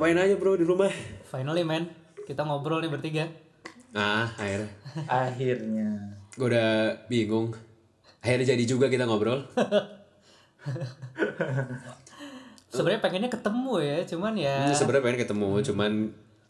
[0.00, 0.88] ngapain aja bro di rumah?
[1.28, 1.84] Finally man,
[2.24, 3.28] kita ngobrol nih bertiga.
[3.92, 4.72] Ah, akhirnya.
[5.04, 6.16] Akhirnya.
[6.32, 7.52] Gue udah bingung.
[8.24, 9.44] Akhirnya jadi juga kita ngobrol.
[12.72, 15.92] Sebenarnya pengennya ketemu ya, cuman ya Ini Sebenarnya pengen ketemu, cuman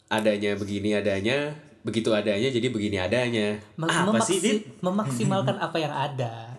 [0.07, 1.51] adanya begini adanya,
[1.83, 3.59] begitu adanya jadi begini adanya.
[3.75, 4.79] me- Apa memaksi- sih, Dit?
[4.79, 6.55] memaksimalkan apa yang ada.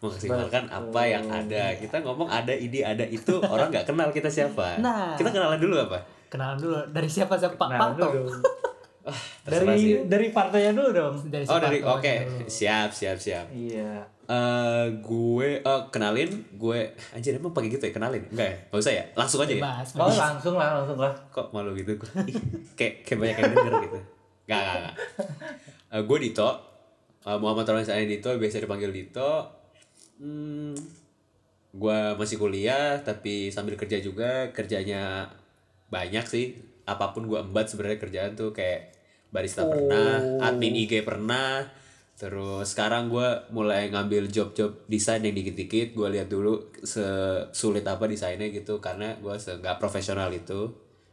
[0.00, 1.76] Memaksimalkan apa yang ada.
[1.76, 4.80] Kita ngomong ada ini, ada itu, orang nggak kenal kita siapa.
[4.80, 5.20] Nah.
[5.20, 6.19] Kita kenalan dulu apa?
[6.30, 8.06] Kenalan dulu dari siapa siapa Pak Parto.
[8.06, 8.42] dulu sih.
[9.42, 11.14] dari dari partainya dulu dong.
[11.26, 12.46] Dari si Oh dari oke dulu.
[12.46, 13.46] siap siap siap.
[13.50, 14.06] Iya.
[14.24, 16.78] Eh gue eh, kenalin gue
[17.10, 19.88] anjir emang pakai gitu ya kenalin enggak ya nggak usah ya langsung aja ya Bebas.
[19.92, 21.10] Oh langsung lah, langsung lah.
[21.28, 22.10] kok malu gitu gue
[22.78, 23.98] kayak kayak banyak yang denger gitu
[24.46, 24.94] nggak nggak nggak
[25.90, 26.50] Eh, gue Dito
[27.20, 29.44] Eh, Muhammad saya Dito biasa dipanggil Dito
[30.22, 30.72] hmm,
[31.70, 35.26] gue masih kuliah tapi sambil kerja juga kerjanya
[35.90, 36.44] banyak sih
[36.84, 38.94] apa pun gue embat sebenarnya kerjaan tuh kayak
[39.28, 41.62] barista pernah admin IG pernah
[42.14, 48.48] terus sekarang gue mulai ngambil job-job desain yang dikit-dikit gue lihat dulu sesulit apa desainnya
[48.48, 50.68] gitu karena gue nggak profesional itu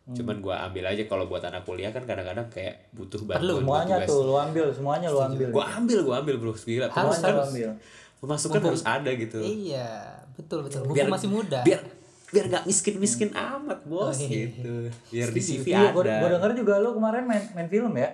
[0.07, 3.95] cuman gue ambil aja kalau buat anak kuliah kan kadang-kadang kayak butuh bantuan buat Semuanya
[3.97, 4.07] tugas.
[4.07, 5.47] tuh lu ambil, semuanya lu ambil.
[5.51, 7.69] gue ambil gue ambil bro gila Harus, Lu ambil.
[8.17, 9.89] pemasukan harus ada gitu Iya,
[10.33, 10.87] betul betul.
[10.87, 11.59] Mumpung masih muda.
[11.61, 11.83] biar
[12.27, 14.51] biar nggak miskin miskin amat bos Oh, iya.
[14.51, 17.93] gitu biar di CV Iya, gua, ada gua denger juga lu kemarin main main film
[17.93, 18.09] ya.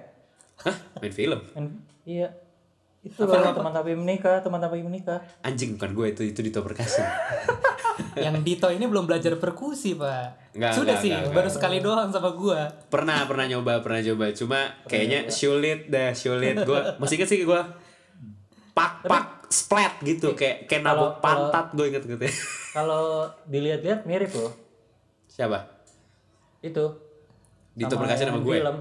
[0.60, 0.76] Hah?
[0.98, 1.66] main film Main,
[2.04, 2.30] iya.
[3.02, 5.20] Itu loh teman tapi menikah, teman tapi menikah.
[5.42, 7.04] anjing bukan gue itu itu di Perkasa
[8.16, 10.56] Yang Dito ini belum belajar perkusi, Pak.
[10.56, 12.70] Nggak, Sudah nggak, sih, nggak, baru sekali doang sama gua.
[12.88, 17.62] pernah pernah nyoba pernah coba cuma kayaknya sulit dah sulit gue masih inget sih gue
[18.78, 22.18] pak pak splat gitu kayak kayak nabok pantat gue inget gitu
[22.76, 23.04] Kalau
[23.46, 24.50] dilihat-lihat mirip loh.
[25.26, 25.62] siapa
[26.60, 26.90] Itu.
[27.72, 28.78] Dito Sama Perkasa yang nama gue Film.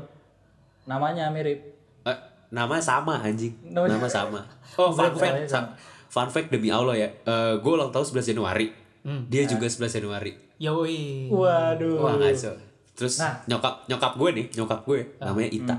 [0.82, 1.60] Namanya mirip.
[2.02, 2.19] Eh,
[2.50, 4.41] nama sama anjing Namanya- nama sama
[4.80, 5.72] oh fun fact bukan, sa-
[6.06, 8.68] fun fact demi Allah ya Eh gue ulang tahun 11 Januari
[9.02, 9.26] Hmm.
[9.26, 11.26] dia juga 11 Januari Yoi.
[11.28, 11.98] Waduh.
[11.98, 12.54] wah ngaco
[12.92, 13.34] terus Nah.
[13.47, 15.76] nyokap nyokap gue nih nyokap gue namanya Ita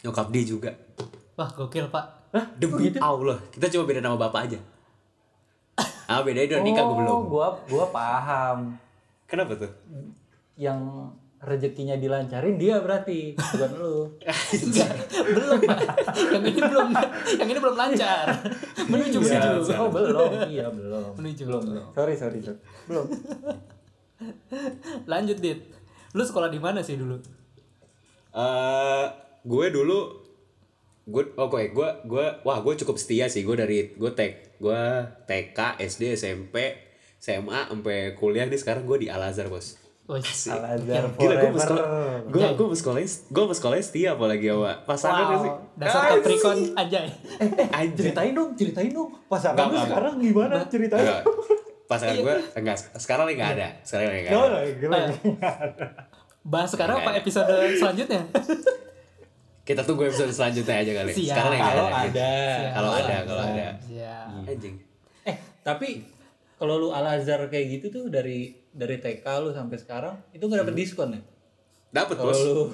[0.00, 0.70] nyokap dia juga
[1.32, 2.21] Wah, gokil, Pak.
[2.32, 2.44] Hah?
[2.56, 4.58] demi Allah kita cuma beda nama bapak aja
[6.04, 8.76] ah beda udah nikah gue belum Oh, gua gua paham.
[9.24, 9.72] kenapa tuh
[10.52, 10.80] Yang
[11.42, 14.06] rezekinya dilancarin dia berarti, bukan lu.
[15.26, 15.58] belum.
[16.30, 16.88] Yang ini belum
[17.34, 18.26] yang ini belum lancar.
[18.86, 19.50] Menuju menuju.
[19.74, 20.30] Oh, belum.
[20.46, 21.18] Iya, belum.
[21.18, 21.42] Menuju.
[21.42, 21.86] Belum, belum.
[21.90, 22.62] Sorry, sorry, sorry.
[22.86, 23.10] Belum.
[25.04, 25.66] Lanjut, Dit.
[26.12, 27.18] Lu sekolah di mana sih dulu?
[28.32, 29.04] eh
[29.42, 30.21] gue dulu
[31.02, 34.80] gue oke gue gue wah gue cukup setia sih gue dari gue tek gue
[35.24, 36.78] TK SD SMP
[37.18, 41.58] SMA sampai kuliah nih sekarang gue di Al Azhar bos Wih, Al-Azhar Gila gue forever.
[41.58, 41.84] sekolah
[42.24, 47.06] gue gue sekolahnya gue sekolahnya setia apalagi sama pasangan wow, sih dasar Capricorn anjay.
[47.72, 49.10] anjir Ceritain dong, ceritain dong.
[49.26, 50.54] Pasangan Enggak, lu enggak, sekarang gimana?
[50.66, 51.02] Ceritain.
[51.02, 51.22] Enggak.
[51.84, 55.06] pasangan gue enggak sekarang lagi nggak ada sekarang lagi nggak Oh, ada.
[56.42, 57.22] Bahas sekarang apa Enggak.
[57.22, 57.46] episode
[57.76, 58.22] selanjutnya?
[59.62, 61.26] Kita tunggu episode selanjutnya aja kali Siap.
[61.30, 62.30] sekarang Kalau ada ada.
[62.72, 64.16] kalau ada kalau ada Ya.
[64.42, 64.76] anjing
[65.22, 66.02] Eh, tapi
[66.56, 70.62] kalau lu Al Azhar kayak gitu tuh dari dari TK lu sampai sekarang itu nggak
[70.62, 71.20] dapet diskon ya?
[71.92, 72.64] dapat Kalau bos lu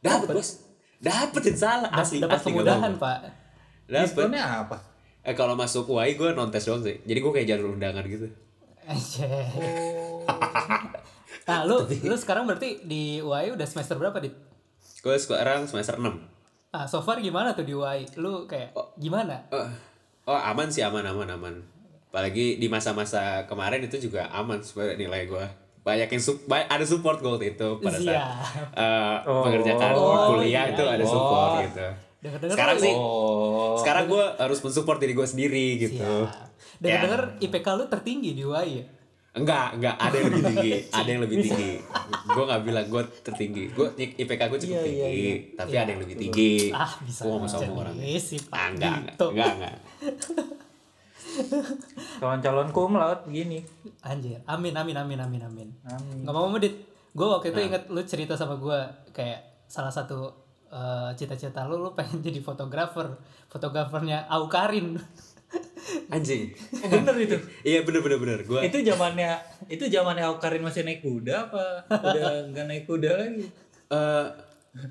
[0.00, 0.48] dapat bos
[0.98, 2.94] dapetin salah asli nggak kemudahan.
[2.96, 3.18] Pak.
[3.86, 4.02] Dapet.
[4.10, 4.76] diskonnya apa?
[5.20, 6.98] Eh kalau masuk UI gue non tes doang sih.
[7.00, 8.26] Jadi gue kayak jalur undangan gitu.
[8.84, 10.22] Oh.
[11.44, 14.36] Nah, lu lu sekarang berarti di UAI udah semester berapa, Dit?
[14.98, 16.10] Gue sekarang semester 6.
[16.68, 18.04] Ah, so far gimana tuh di UAI?
[18.16, 19.40] Lu kayak gimana?
[19.48, 19.64] Oh,
[20.26, 21.54] oh aman sih aman aman aman.
[22.08, 25.44] Apalagi di masa-masa kemarin itu juga aman sebenarnya nilai gue.
[25.80, 28.76] Banyak yang sup, ada support gue waktu itu pada saat Siap.
[28.76, 29.40] eh, Oh.
[29.40, 31.62] mengerjakan Oh, kuliah iya, itu ada support Oh.
[31.62, 31.86] gitu.
[32.18, 33.72] Dengar-dengar Sekarang lu- sih, Oh.
[33.78, 36.12] sekarang gue harus mensupport diri gue sendiri gitu.
[36.76, 38.84] Dengar-dengar IPK lu tertinggi di UAI ya?
[39.38, 41.72] Enggak, enggak ada yang lebih tinggi, ada yang lebih tinggi.
[42.26, 45.80] Gue nggak bilang gue tertinggi, gue IPK gue cukup Iya, iya, tinggi, tapi Iya.
[45.80, 46.52] ada yang lebih tinggi.
[46.70, 47.94] Ah, bisa Gue ngomong sombong orang.
[48.18, 49.26] si Ah, enggak, enggak, Dito.
[49.30, 49.74] enggak, enggak.
[52.18, 53.62] Calon-calon kum laut begini.
[54.00, 54.42] Anjir.
[54.44, 55.68] Amin amin amin amin amin.
[55.86, 56.16] Amin.
[56.24, 56.74] Ngomong-ngomong Dit,
[57.12, 57.52] gue waktu Nah.
[57.52, 58.78] itu inget lu cerita sama gue
[59.12, 60.32] kayak salah satu
[60.68, 64.98] eh, cita-cita lu lu pengen jadi fotografer, fotografernya Aukarin.
[66.08, 66.52] Anjing.
[66.74, 67.36] Oh, bener itu.
[67.68, 68.38] Iya bener bener bener.
[68.42, 69.36] Gue itu zamannya
[69.66, 73.44] itu zamannya Aukarin masih naik kuda apa udah nggak naik kuda lagi?
[73.88, 74.26] eh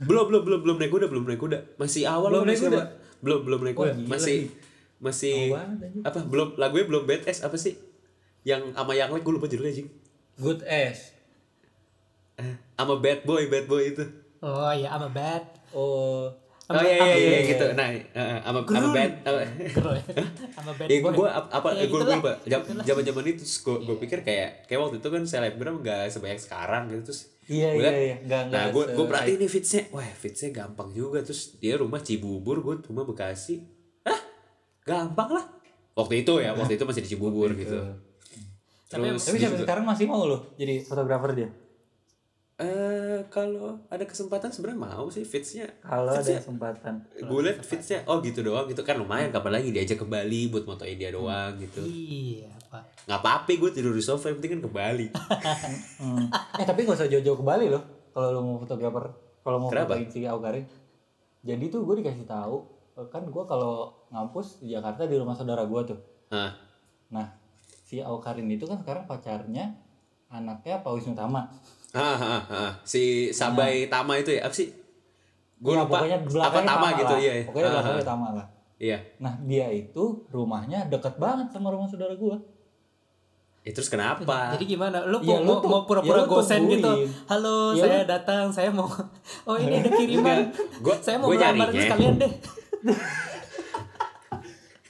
[0.03, 2.83] belum belum belum belum naik kuda belum naik kuda masih awal Belum naik masih kuda?
[3.17, 4.39] belum belum naik kuda masih sih.
[4.97, 5.53] masih
[6.01, 7.77] apa belum lagunya belum BTS apa sih
[8.41, 9.89] yang sama yang lain gue lupa judulnya anjing
[10.35, 11.13] Good ass.
[12.35, 14.05] Eh, sama bad boy bad boy itu
[14.37, 15.41] Oh iya, I'm a bad.
[15.71, 16.29] Oh,
[16.67, 17.65] oh iya iya iya gitu.
[17.71, 17.87] Nah
[18.43, 19.93] sama sama bad sama- Girl.
[20.53, 22.31] I'm a bad Ya gue apa Ya, gue lupa.
[22.83, 26.91] Zaman zaman itu gue gue pikir kayak kayak waktu itu kan selebgram gak sebanyak sekarang
[26.91, 27.07] gitu.
[27.07, 28.15] Terus Iya, iya, iya.
[28.45, 31.23] Nah gue gue perhatiin nih fitsnya wah fitsnya gampang juga.
[31.23, 33.63] Terus dia rumah Cibubur gue rumah Bekasi.
[34.03, 34.19] Ah
[34.83, 35.45] gampang lah.
[35.95, 37.79] Waktu itu ya waktu itu masih di Cibubur gitu.
[38.87, 41.49] terus tapi sampai sekarang masih mau loh jadi fotografer dia.
[42.57, 47.05] Eh kalau ada kesempatan sebenarnya mau sih fitsnya Kalau ada kesempatan.
[47.13, 50.65] gue liat fitsnya oh gitu doang gitu kan lumayan kapan lagi diajak ke Bali buat
[50.65, 53.05] motoin dia doang gitu Iya, Pak.
[53.05, 55.07] nggak apa-apa gue tidur di sofa yang penting kan ke Bali
[56.01, 56.25] Hmm.
[56.55, 57.81] Eh tapi gak usah jauh-jauh ke Bali loh.
[58.09, 59.05] Kalau lu mau fotografer,
[59.39, 59.93] kalau mau Kenapa?
[59.93, 60.65] fotoin si Aukarin.
[61.39, 62.57] Jadi tuh gue dikasih tahu
[63.05, 65.99] kan gue kalau ngampus di Jakarta di rumah saudara gue tuh.
[66.27, 66.57] nah
[67.07, 67.27] Nah
[67.79, 69.77] si Aukarin itu kan sekarang pacarnya
[70.27, 71.45] anaknya Pak Wisnu Tama.
[71.89, 72.71] Ah, ah, ah.
[72.83, 74.67] si Sabai Tama itu ya apa sih
[75.57, 77.19] gue Iya, lupa pokoknya apa belakangnya Tama gitu lah.
[77.19, 78.05] iya Pokoknya Ah, belakangnya.
[78.05, 78.45] Tama lah.
[78.77, 82.37] iya Nah dia itu rumahnya deket banget sama rumah saudara gue.
[83.59, 85.03] ya terus kenapa Jadi gimana?
[85.03, 86.77] Lu Ya, mau, lu tuh- mau pura-pura ya, gosen tungguin.
[86.77, 86.91] gitu.
[87.25, 88.87] Halo, Ya, saya datang, saya mau
[89.43, 90.55] Oh, ini ada kiriman.
[90.79, 92.31] Gua- saya mau gua melamar sekalian deh.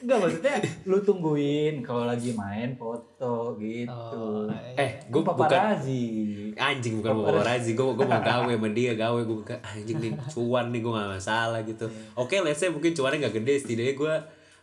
[0.07, 0.55] Enggak maksudnya
[0.85, 3.91] lu tungguin kalau lagi main foto gitu.
[3.91, 6.07] Oh, eh gue Gue bukan paparazi.
[6.55, 7.75] anjing bukan mau razi.
[7.75, 9.19] Gue gue mau gawe sama dia gawe.
[9.19, 11.91] Gue bukan anjing nih cuan nih gue gak masalah gitu.
[12.15, 14.15] Oke let's say mungkin cuannya gak gede setidaknya gue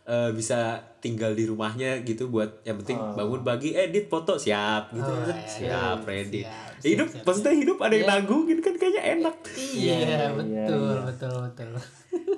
[0.05, 0.59] eh, bisa
[0.97, 3.77] tinggal di rumahnya gitu buat yang penting bangun pagi.
[3.77, 4.35] Edit foto.
[4.35, 5.37] Siap gitu Oh, kan.
[5.37, 5.45] iya.
[5.45, 6.41] siap ready.
[6.41, 8.73] Siap, hidup siap, siap, maksudnya hidup ada yang nanggungin kan.
[8.73, 9.35] Kayaknya enak.
[9.53, 11.01] Iya, iya, betul, iya.
[11.05, 11.69] betul, betul.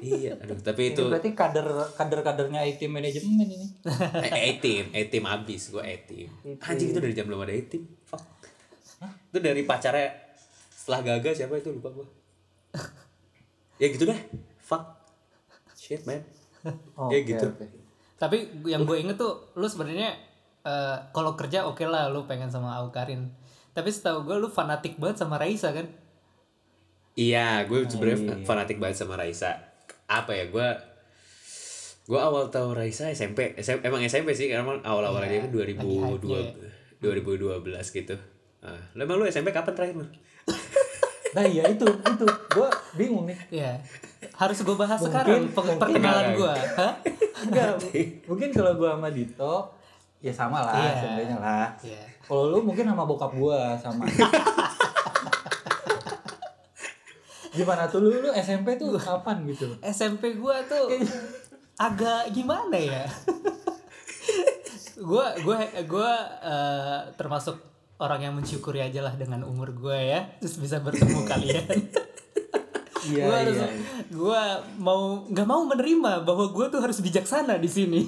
[0.01, 3.67] Iya aduh tapi Itu itu berarti kader kader kadernya IT manajemen ini.
[4.45, 6.29] eh tim eh tim abis gue eh tim
[6.59, 8.21] anjing itu dari jam belum ada eh tim fuck.
[9.29, 10.09] Itu dari pacarnya
[10.71, 11.69] setelah gagal siapa itu?
[11.73, 12.07] Lupa gue
[13.77, 14.19] ya gitu deh
[14.57, 14.83] fuck.
[15.77, 16.21] Shit man.
[16.99, 17.47] Oh, ya oke, gitu.
[17.47, 17.65] oke.
[18.17, 20.17] Tapi yang gue inget tuh, lu sebenarnya
[20.65, 23.29] eh, kalau kerja oke lah, lu pengen sama Aukarin.
[23.71, 25.87] Tapi setahu gue lu fanatik banget sama Raisa kan?
[27.17, 29.66] iya gue sebenarnya fanatik banget sama Raisa
[30.07, 30.67] apa ya gue
[32.05, 35.51] gue awal tahu Raisa SMP SM emang SMP sih karena emang awal awalnya dia kan
[35.51, 38.15] 2002 2012 gitu
[38.59, 40.09] ah lu emang lu SMP kapan terakhir man?
[41.27, 43.35] Nah iya itu itu gue bingung nih.
[43.53, 43.77] Iya.
[44.33, 46.53] Harus gue bahas Mungkin- sekarang mungkin perkenalan gue.
[46.73, 46.93] Hah?
[47.43, 47.77] Enggak,
[48.25, 49.53] mungkin kalau gue sama Dito
[50.17, 50.93] ya sama lah Iya.
[50.97, 51.67] sebenarnya lah.
[51.83, 52.01] Iya.
[52.23, 54.07] Kalau lu mungkin sama bokap gue sama.
[57.57, 59.65] Gimana tuh lu, lu SMP tuh kapan gitu?
[59.81, 60.85] SMP gue tuh
[61.75, 63.03] agak gimana ya?
[64.97, 66.11] gue gue gue
[66.41, 67.57] eh, termasuk
[67.97, 71.65] orang yang mensyukuri aja lah dengan umur gue ya, terus bisa bertemu kalian.
[73.07, 73.69] Iya gue harus iya.
[74.09, 74.41] gue
[74.81, 78.01] mau nggak mau menerima bahwa gue tuh harus bijaksana di sini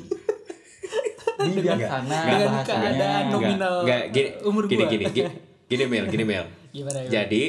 [1.39, 2.67] Bijaksana dengan bahasanya.
[2.67, 5.29] keadaan nominal Nggak, gini, umur gini, gue gini, gini,
[5.71, 6.45] gini Mel, gini Mel.
[6.69, 7.43] gimana ya Jadi,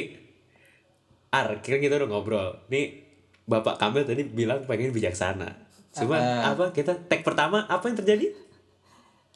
[1.31, 2.49] Ar, kan kita udah ngobrol.
[2.67, 3.07] Nih,
[3.47, 5.47] Bapak Kamil tadi bilang pengen bijaksana.
[5.91, 6.51] Cuma Ah.
[6.51, 8.27] apa kita tag pertama apa yang terjadi?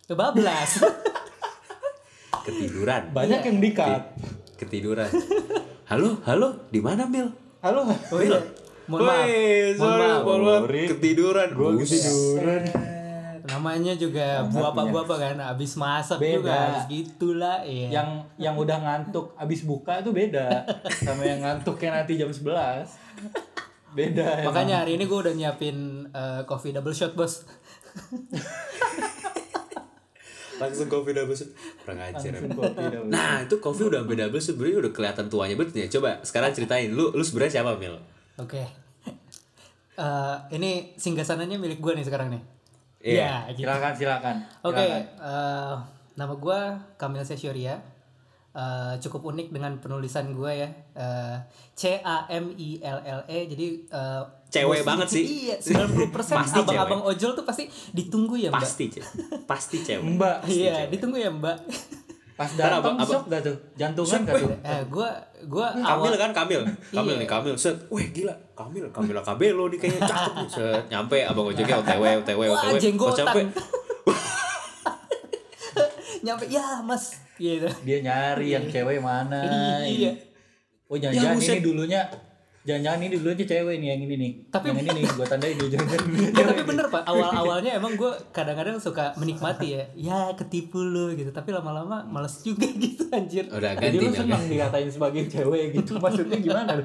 [0.05, 0.85] kebablas
[2.45, 3.09] Ketiduran.
[3.09, 4.13] Banyak yang dikat.
[4.55, 5.09] Ketiduran.
[5.85, 7.25] Halo, halo, di mana Mil?
[7.59, 7.89] Halo.
[7.89, 8.37] oh iya
[8.85, 9.25] mohon maaf
[9.73, 10.63] sorry, maaf mohon maaf.
[10.69, 11.49] Ketiduran.
[11.51, 12.61] Gue ketiduran.
[13.45, 16.35] Namanya juga bapak-bapak kan abis masak Beda.
[16.41, 18.09] juga harus gitulah iya Yang
[18.41, 20.65] yang udah ngantuk abis buka itu beda
[21.05, 22.89] sama yang ngantuknya nanti jam 11.
[23.95, 24.27] Beda.
[24.43, 24.51] emang.
[24.51, 27.47] makanya hari ini gue udah nyiapin eh, coffee double shot bos
[30.55, 31.51] Langsung kopi double shoot.
[31.83, 32.31] Kurang ajar.
[32.31, 33.11] Emang.
[33.11, 35.91] Nah, itu kopi udah sampai double berarti udah kelihatan tuanya betul ya.
[35.91, 37.99] Coba sekarang ceritain, lu lu sebenarnya siapa, Mil?
[38.39, 38.63] oke
[39.95, 42.43] Eh, ini singgasananya milik gue nih sekarang nih
[43.05, 43.45] Iya.
[43.45, 43.65] Iya, gitu.
[43.69, 44.35] Silakan silakan.
[44.65, 45.03] Oke, Silakan.
[45.21, 45.75] eh,
[46.17, 46.59] nama gue
[46.97, 47.77] Kamil Sesyoria.
[48.55, 50.69] Eh, cukup unik dengan penulisan gue ya.
[50.95, 51.37] Eh,
[51.75, 53.39] C A M I L L E.
[53.45, 55.51] Jadi eh, Cewek banget sih.
[55.51, 58.63] Iya, 90% Pasti abang-abang ojol tuh pasti ditunggu ya, Mbak.
[58.63, 58.85] Pasti.
[59.43, 60.15] Pasti cewek.
[60.15, 61.57] Mbak, Iya, ditunggu ya, Mbak.
[62.35, 63.55] Pas datang apa- apa- shock gak tuh?
[63.73, 64.49] Jantungan gak tuh?
[64.61, 65.09] eh, gue
[65.45, 66.61] gue Kamil kan Kamil.
[66.89, 67.17] Kamil Iya.
[67.17, 67.53] nih Kamil.
[67.55, 67.75] Set.
[67.87, 68.33] Wih, gila.
[68.51, 70.47] Kamil, Kamila Kabelo nih kayaknya cakep nih.
[70.49, 70.81] Set.
[70.87, 72.69] Nyampe abang ojeknya OTW, OTW, Wah, OTW.
[72.69, 73.25] Pas jenggotan.
[73.25, 73.41] nyampe,
[76.25, 77.21] nyampe ya, Mas.
[77.35, 77.67] Gitu.
[77.83, 79.41] Dia nyari yang cewek mana.
[79.81, 80.09] Iya.
[80.85, 82.01] Oh jangan-jangan Ya, ini dulunya
[82.65, 84.31] Jangan-jangan ini dulu aja cewek nih yang ini nih.
[84.49, 85.87] Tapi- yang ini nih gua tandain dulu jangan.
[86.35, 91.29] Ya, tapi bener pak awal-awalnya emang gue kadang-kadang suka menikmati ya ya ketipu lu gitu
[91.29, 94.19] tapi lama-lama males juga gitu anjir Udah Jadi ganti lu dah.
[94.19, 95.97] senang dikatain sebagai cewek gitu.
[96.03, 96.71] Maksudnya gimana?
[96.73, 96.83] lu?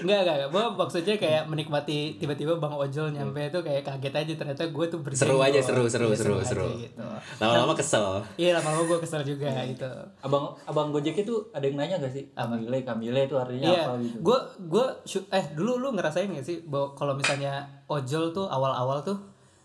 [0.00, 0.50] Enggak, enggak, enggak.
[0.50, 5.00] Gue maksudnya kayak menikmati tiba-tiba Bang Ojol nyampe itu kayak kaget aja ternyata gue tuh
[5.00, 5.34] bersenggol.
[5.34, 6.66] Seru aja, seru, seru, Iya, seru, aja seru.
[6.78, 7.02] gitu.
[7.38, 8.06] Lama-lama kesel.
[8.36, 9.88] Iya, lama-lama gue kesel juga gitu.
[10.20, 12.24] Abang abang Gojek itu ada yang nanya gak sih?
[12.30, 14.16] Kamile, Kamile itu artinya Iya, apa gitu?
[14.20, 14.38] gue
[14.68, 14.86] gue
[15.28, 19.18] eh dulu lu ngerasain gak sih bahwa kalau misalnya ojol tuh awal-awal tuh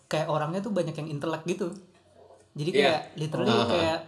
[0.05, 1.69] kayak orangnya tuh banyak yang intelek gitu.
[2.53, 3.99] Jadi kayak literally Ah, ah, kayak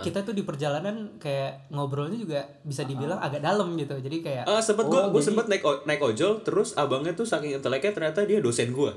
[0.00, 3.92] kita tuh di perjalanan kayak ngobrolnya juga bisa dibilang agak dalam gitu.
[3.94, 7.60] Jadi kayak Ah, sempet gua, Oh, gua sempet naik naik ojol, terus abangnya tuh saking
[7.60, 8.96] inteleknya ternyata dia dosen gua.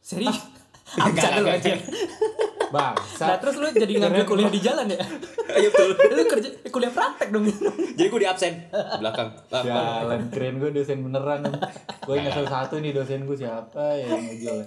[0.00, 0.36] serius.
[0.94, 1.72] Ah, bercanda lu aja.
[2.74, 4.98] Bang, Nah, terus lu jadi ngambil kuliah di jalan ya?
[5.54, 5.94] Iya betul.
[5.94, 7.46] lu kerja kuliah praktek dong.
[7.94, 8.52] Jadi gua di absen
[8.98, 9.30] belakang.
[9.46, 11.46] Jalan keren gue dosen beneran
[12.02, 14.66] Gue ingat salah satu nih dosen gue siapa ya yang ngejol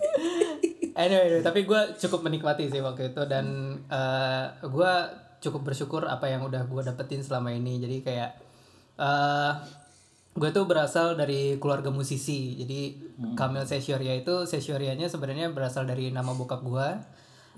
[0.98, 4.94] anyway, anyway, tapi gue cukup menikmati sih waktu itu dan eh gue
[5.38, 7.78] cukup bersyukur apa yang udah gue dapetin selama ini.
[7.78, 8.32] Jadi kayak
[8.98, 9.54] eh
[10.38, 12.58] gue tuh berasal dari keluarga musisi.
[12.58, 12.80] Jadi
[13.38, 16.88] Kamil Sesyoria itu Sesyorianya sebenarnya berasal dari nama bokap gue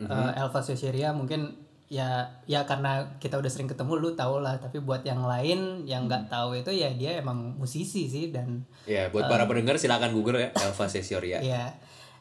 [0.02, 1.52] eh, Elva Sesyoria mungkin
[1.90, 4.56] ya ya karena kita udah sering ketemu lu tau lah.
[4.56, 9.10] Tapi buat yang lain yang nggak tahu itu ya dia emang musisi sih dan Ya,
[9.10, 11.38] buat para pendengar silakan Google ya Elva Sesioria.
[11.40, 11.74] ya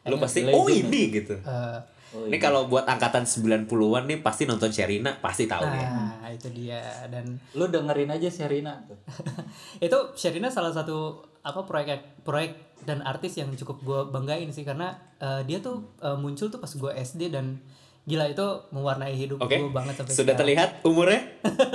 [0.05, 1.37] Lu pasti oh ini gitu.
[1.37, 1.77] eh,
[2.09, 3.69] Ini kalau buat angkatan 90-an
[4.03, 6.17] nih pasti nonton Sherina, pasti tahu ya.
[6.17, 8.97] nah itu dia dan Lu dengerin aja Serina tuh.
[9.85, 11.87] Itu Sherina salah satu apa proyek
[12.21, 16.57] proyek dan artis yang cukup gue banggain sih karena eh, dia tuh eh, muncul tuh
[16.57, 17.59] pas gue SD dan
[18.01, 19.53] gila itu mewarnai hidup Oke.
[19.55, 20.39] gue banget sampai Sudah sekarang.
[20.41, 21.21] terlihat umurnya?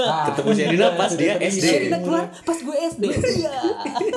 [0.02, 1.34] Ah, Ketemu Sherina pas dia.
[1.38, 1.62] SD.
[1.62, 3.04] Sherina keluar pas gue SD
[3.36, 3.54] iya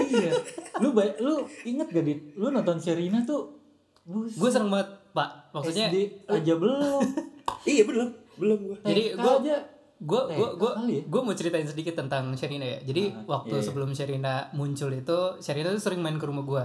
[0.02, 0.32] Iya
[0.78, 3.54] Lu bay- lu inget gak dit Lu nonton Serina tuh
[4.08, 7.02] gue seneng banget pak maksudnya SD aja belum
[7.66, 8.78] Iya belum, belum gua.
[8.82, 9.56] jadi TK gue aja
[10.00, 10.72] gue Eh, gue gue
[11.04, 12.80] gue mau ceritain sedikit tentang Sherina ya.
[12.84, 13.66] Jadi waktu iya, iya.
[13.66, 16.64] sebelum Sherina muncul itu Sherina tuh sering main ke rumah gue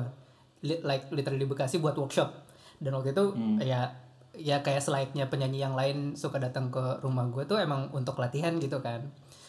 [0.63, 2.29] Li- like literally Bekasi buat workshop.
[2.77, 3.57] Dan waktu itu Hmm.
[3.59, 3.89] ya
[4.33, 8.53] ya kayak selayaknya penyanyi yang lain suka datang ke rumah gue tuh emang untuk latihan
[8.57, 9.09] gitu kan.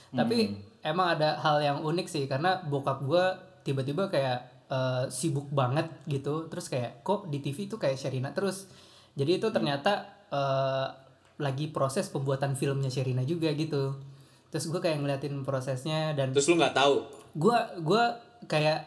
[0.09, 0.55] Tapi Hmm.
[0.85, 3.25] emang ada hal yang unik sih karena bokap gue
[3.63, 6.47] tiba-tiba kayak eh, sibuk banget gitu.
[6.47, 8.65] Terus kayak kok di TV tuh kayak Sherina terus?
[9.13, 10.87] Jadi itu ternyata eh,
[11.35, 13.97] lagi proses pembuatan filmnya Sherina juga gitu
[14.47, 17.01] terus gue kayak ngeliatin prosesnya dan Terus lu nggak tahu
[17.33, 18.03] gue gue
[18.45, 18.85] kayak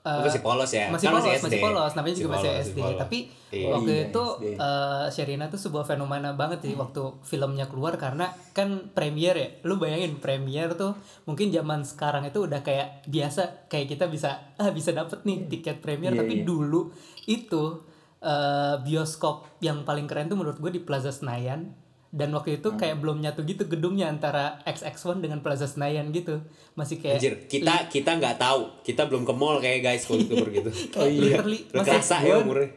[0.00, 0.88] eh, Lu masih polos ya?
[0.88, 2.98] masih Kan polos masih masih polos namanya juga Masih masih, polos, masih SD polos.
[2.98, 3.18] tapi
[3.54, 3.68] Iya.
[3.70, 4.46] waktu Iya, itu SD.
[4.56, 9.76] eh, Sherina tuh sebuah fenomena banget sih waktu filmnya keluar karena kan premier ya lu
[9.76, 14.90] bayangin premier tuh mungkin zaman sekarang itu udah kayak biasa kayak kita bisa ah bisa
[14.90, 16.44] dapet nih tiket premier Iya, tapi iya.
[16.44, 16.90] dulu
[17.24, 17.64] itu
[18.24, 21.76] eh, bioskop yang paling keren tuh menurut gue di Plaza Senayan
[22.08, 22.58] dan waktu Hmm.
[22.62, 26.40] itu kayak belum nyatu gitu gedungnya antara XX1 dengan Plaza Senayan gitu
[26.72, 28.70] masih kayak Anjir, kita kita nggak tahu.
[28.80, 30.70] Kita belum ke mall kayak guys kalau gitu.
[31.10, 32.70] literally Lu masih kerasa ya umurnya.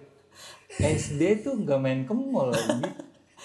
[0.68, 2.84] SD tuh gak main ke mall lagi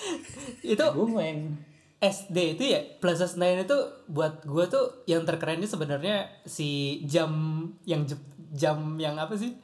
[0.74, 1.54] itu Gue main
[2.02, 3.78] SD itu ya Plaza Senayan itu
[4.10, 7.30] buat gue tuh yang terkerennya sebenarnya si jam
[7.86, 8.02] yang
[8.50, 9.54] jam yang apa sih?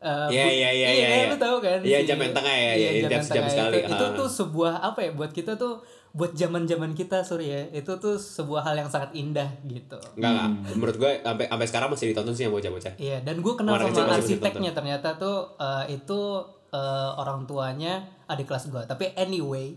[0.00, 1.28] Eh, Iya, bu- iya, iya, kan, iya, iya.
[1.28, 1.78] lu tahu kan?
[1.84, 4.28] Iya, si- jam yang tengah ya, iya, iya, jam jam tengah sekali, Itu, itu tuh
[4.32, 8.74] sebuah apa ya buat kita tuh buat zaman-zaman kita sorry ya itu tuh sebuah hal
[8.74, 10.00] yang sangat indah gitu.
[10.16, 10.48] Enggak, enggak.
[10.74, 12.94] Menurut gue sampai sampai sekarang masih ditonton sih yang bocah-bocah.
[12.96, 16.20] Iya, dan gue kenal Warna sama arsiteknya ternyata tuh eh, itu
[16.72, 17.92] eh, orang tuanya
[18.26, 18.82] adik kelas gue.
[18.82, 19.76] Tapi anyway,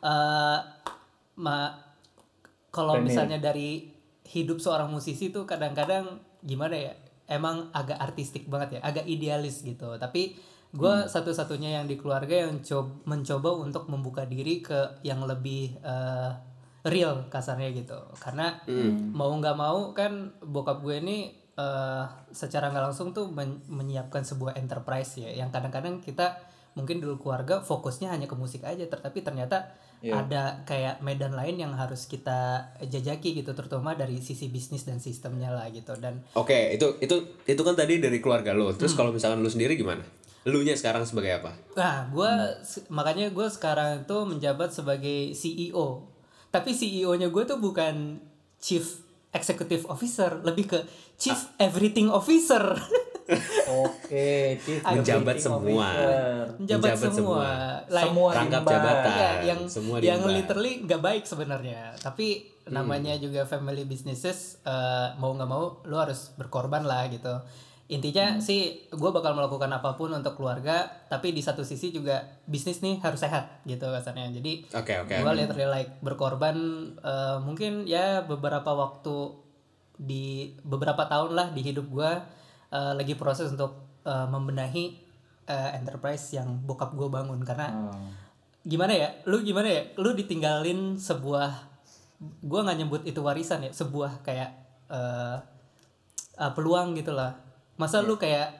[0.00, 0.58] eh
[1.36, 1.58] ma
[2.70, 3.86] kalau misalnya dari
[4.24, 6.08] hidup seorang musisi tuh kadang-kadang
[6.40, 6.94] gimana ya?
[7.28, 10.00] Emang agak artistik banget ya, agak idealis gitu.
[10.00, 10.34] Tapi
[10.68, 16.32] gue satu-satunya yang di keluarga yang cob- mencoba untuk membuka diri ke yang lebih eh,
[16.88, 17.98] real kasarnya gitu.
[18.16, 18.56] Karena
[19.12, 21.18] mau nggak mau kan bokap gue ini
[21.56, 26.40] eh, secara nggak langsung tuh men- menyiapkan sebuah enterprise ya yang kadang-kadang kita
[26.78, 29.26] mungkin dulu keluarga fokusnya hanya ke musik aja ter- tapi
[29.98, 35.02] ternyata ada kayak medan lain yang harus kita jajaki gitu terutama dari sisi bisnis dan
[35.02, 38.70] sistemnya lah gitu dan Oke, itu itu itu kan tadi dari keluarga lo.
[38.70, 38.78] Hmm.
[38.78, 40.06] Terus kalau misalkan lu sendiri gimana?
[40.46, 41.52] Lu nya sekarang sebagai apa?
[41.78, 42.32] nah gue
[42.90, 46.10] makanya gue sekarang itu menjabat sebagai CEO
[46.48, 48.18] tapi CEO-nya gue tuh bukan
[48.58, 50.78] chief executive officer lebih ke
[51.20, 52.64] chief everything officer
[53.68, 55.60] Oke, Chief Menjabat semua.
[55.60, 57.48] Menjabat, Menjabat semua, semua.
[57.86, 58.72] Like, Semua Rangkap diemban.
[58.74, 59.12] jabatan.
[59.14, 62.26] ya, yang semua yang literally nggak baik sebenarnya tapi
[62.66, 67.32] namanya juga family businesses eh, mau nggak mau lu harus berkorban lah gitu
[67.88, 68.44] intinya Hmm.
[68.44, 73.00] sih gue bakal melakukan apa pun untuk keluarga tapi di satu sisi juga bisnis nih
[73.00, 75.14] harus sehat gitu kasarnya jadi Oke oke.
[75.14, 76.56] gue literally like berkorban
[76.94, 79.32] eh, mungkin ya beberapa waktu
[79.96, 80.24] di
[80.60, 82.12] beberapa tahun lah di hidup gue
[82.68, 83.72] eh, lagi proses untuk
[84.02, 84.84] eh, membenahi
[85.44, 88.10] eh, enterprise yang bokap gue bangun karena Oh.
[88.62, 91.50] gimana ya lu gimana ya lu ditinggalin sebuah
[92.42, 94.50] gue nggak nyebut itu warisan ya sebuah kayak
[94.88, 95.36] eh
[96.36, 97.32] eh, peluang gitu lah
[97.76, 98.52] masa lu kayak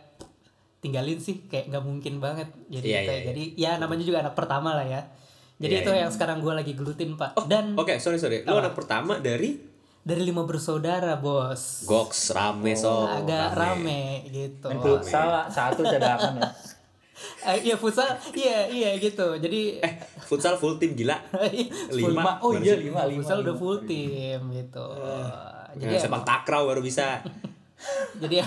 [0.79, 3.27] tinggalin sih kayak nggak mungkin banget jadi Iya, kayak iya, iya.
[3.27, 5.03] jadi ya namanya juga anak pertama lah ya
[5.59, 6.01] jadi Iya, itu iya.
[6.07, 8.47] yang sekarang gue lagi gelutin pak dan Oke sorry sorry.
[8.47, 9.59] Lu anak pertama dari
[10.09, 13.05] dari lima bersaudara bos Gox rame so.
[13.05, 16.49] agak rame, gitu Main futsal satu cadangan ya.
[17.19, 21.19] Eh, iya futsal iya iya gitu jadi Eh futsal full tim gila.
[21.99, 22.39] Lima.
[22.39, 23.27] Oh iya lima lima.
[23.27, 23.63] futsal udah lima.
[23.63, 24.87] full tim gitu
[25.75, 27.19] Jadi jadi sepak takraw baru bisa.
[28.23, 28.47] jadi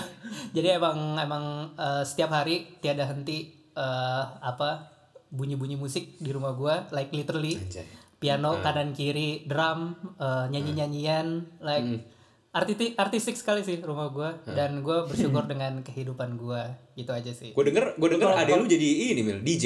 [0.56, 1.44] jadi emang emang
[1.76, 4.88] eh, setiap hari tiada henti eh, apa
[5.28, 7.84] bunyi-bunyi musik di rumah gua like literally Anjay.
[8.22, 11.26] Piano kanan kiri drum eh, nyanyi-nyanyian
[11.58, 12.06] like
[12.50, 17.50] artistik artistik sekali sih rumah gua dan gua bersyukur dengan kehidupan gua gitu aja sih
[17.50, 19.64] Gue denger gue denger adek lu jadi ini mil DJ.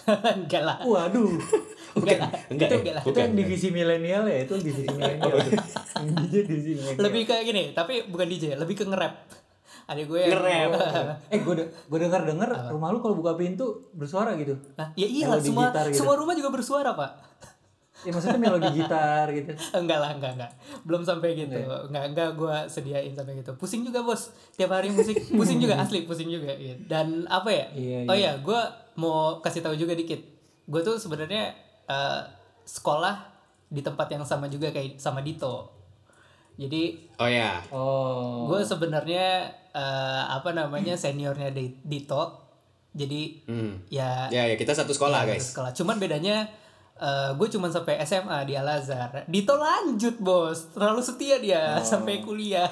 [0.38, 1.28] enggak lah Waduh.
[1.98, 2.80] enggak lah Enggak itu ya?
[2.80, 5.34] enggak lah Itu yang divisi milenial ya, itu divisi milenial.
[5.34, 7.02] Yang DJ divisi milenial.
[7.02, 9.14] lebih kayak gini tapi bukan DJ lebih ke nge-rap
[9.84, 10.70] adik gue yang Nge-rap.
[11.26, 14.54] eh gue de gue dengar dengar rumah lu kalau buka pintu bersuara gitu.
[14.76, 14.94] Hah?
[14.94, 15.98] ya Melodi semua gitu.
[15.98, 17.10] semua rumah juga bersuara pak
[18.00, 19.52] Ya maksudnya melodi gitar gitu.
[19.76, 20.52] enggak lah enggak enggak
[20.82, 21.52] belum sampai gitu
[21.86, 26.02] enggak enggak gue sediain sampai gitu pusing juga bos tiap hari musik pusing juga asli
[26.02, 26.80] pusing juga gitu.
[26.84, 28.60] dan apa ya Iya, oh iya gue
[28.96, 30.16] mau kasih tahu juga dikit
[30.64, 31.52] gue tuh sebenarnya
[31.84, 32.20] eh,
[32.62, 33.20] sekolah
[33.66, 35.68] di tempat yang sama juga kayak sama Dito
[36.56, 37.60] jadi Oh ya.
[37.68, 38.48] Oh.
[38.48, 42.48] gue sebenarnya eh, apa namanya seniornya Di- Dito
[42.90, 43.86] jadi Hmm.
[43.86, 45.42] ya Ya ya kita satu sekolah Iya, guys.
[45.42, 45.72] satu sekolah.
[45.72, 46.48] Cuman bedanya
[47.32, 49.24] gue cuman sampai SMA di Al Azhar.
[49.24, 51.84] Dito lanjut bos, terlalu setia dia Oh.
[51.92, 52.68] sampai kuliah.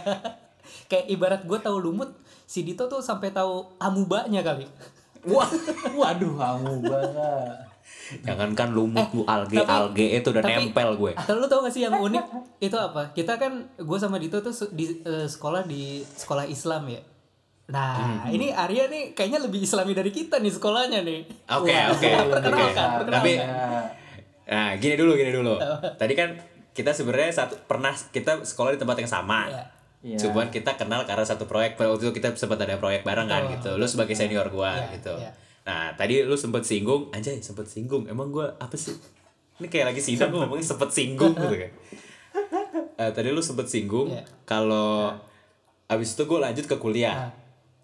[0.84, 2.12] Kayak ibarat gue tahu lumut,
[2.42, 4.68] si Dito tuh sampai tahu amubanya kali.
[5.24, 5.48] Wah.
[5.98, 7.56] Waduh, kamu banget.
[8.20, 11.12] Jangankan lumut lu alge Eh, tapi- alge itu udah tapi- nempel gue.
[11.14, 12.24] Kalau lu tau gak sih yang unik
[12.58, 13.12] itu apa?
[13.12, 17.00] Kita kan gue sama Dito tuh di eh, sekolah di sekolah Islam ya.
[17.68, 18.32] Nah, Hmm.
[18.32, 21.20] ini Arya nih kayaknya lebih islami dari kita nih sekolahnya nih.
[21.50, 22.30] Oke Wah, oke oke.
[22.30, 23.52] perkenalkan, Tapi Ya.
[24.48, 25.60] Nah gini dulu gini dulu.
[25.94, 26.32] Tadi kan
[26.72, 29.44] kita sebenarnya satu pernah kita sekolah di tempat yang sama.
[29.46, 29.64] Iya.
[29.98, 30.18] Iya.
[30.20, 33.54] Cuman kita kenal karena satu proyek waktu itu kita sempat ada proyek bareng kan Betul,
[33.54, 33.70] gitu.
[33.76, 35.14] Lu sebagai senior gua Iya, gitu.
[35.14, 35.30] iya.
[35.62, 38.06] Nah, tadi lu sempet singgung, anjay sempet singgung.
[38.06, 38.94] Emang gua apa sih?
[39.58, 41.72] Ini kayak lagi sidang gua ngomongnya sempet singgung gitu kan.
[42.98, 44.22] Eh, tadi lu sempet singgung Iya.
[44.42, 45.14] kalau
[45.86, 47.30] abis itu gue lanjut ke kuliah.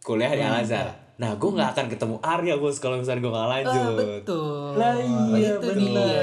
[0.00, 0.90] Kuliah di Al Azhar.
[1.16, 3.94] Nah, gue nggak akan ketemu Arya bos kalau misalnya gue nggak Ah, lanjut.
[3.94, 4.74] betul.
[4.74, 6.13] Lah, iya, itu bener.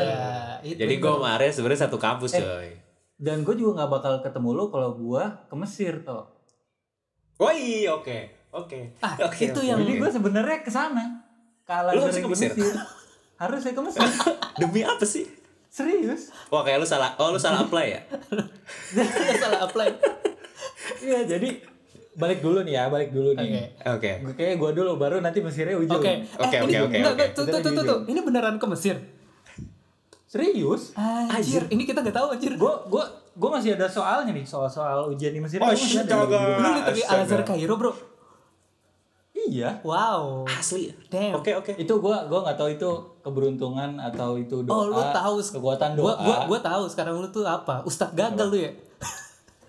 [0.73, 0.77] Dia.
[0.77, 2.69] Itu Jadi gue sama Arya sebenarnya satu kampus coy.
[3.15, 6.25] Dan gue juga nggak bakal ketemu lu kalau gue ke Mesir toh.
[7.37, 8.17] Oh iya oke
[8.51, 8.79] oke.
[8.99, 9.65] Ah, Oke, itu oke.
[9.65, 11.05] yang- Jadi gue sebenarnya ke sana.
[11.61, 12.51] Ke Al Lu ke di Mesir?
[13.35, 14.01] Harus saya ke Mesir.
[14.59, 15.25] Demi apa sih?
[15.67, 16.29] Serius?
[16.49, 17.15] Wah kayak lu salah.
[17.15, 18.01] Oh lu salah apply ya?
[18.91, 19.89] Nggak salah apply.
[20.99, 21.49] Iya, jadi
[22.11, 23.39] balik dulu nih ya, balik dulu Oke.
[23.39, 23.71] nih.
[23.87, 24.11] Oke.
[24.19, 25.95] Gue kayak gue dulu baru nanti Mesirnya ujung.
[25.95, 26.27] Oke.
[26.37, 27.99] Oke, Eh, oke, oke, Tuh, tuh, tuh, tuh.
[28.03, 28.99] Ini beneran ke Mesir.
[30.31, 30.95] Serius?
[30.95, 32.55] Anjir, ini kita nggak tahu anjir.
[32.55, 33.03] Gue gue
[33.35, 35.59] gue masih ada soalnya nih, soal-soal ujian di Mesir.
[35.59, 36.07] Oh, gua masih shit.
[36.07, 37.43] Lu literally Al Azhar.
[37.43, 37.91] Kairo, Bro.
[39.35, 39.83] Iya.
[39.83, 40.47] Wow.
[40.47, 40.87] Asli.
[41.11, 41.35] Damn.
[41.35, 41.75] Oke oke.
[41.75, 42.89] Itu gue gue nggak tahu itu
[43.19, 44.71] keberuntungan atau itu doa.
[44.71, 46.23] Oh, lu tahu kekuatan Gua doa.
[46.23, 47.83] gua gua tahu sekarang lu tuh apa?
[47.83, 48.71] Ustadz gagal lu ya.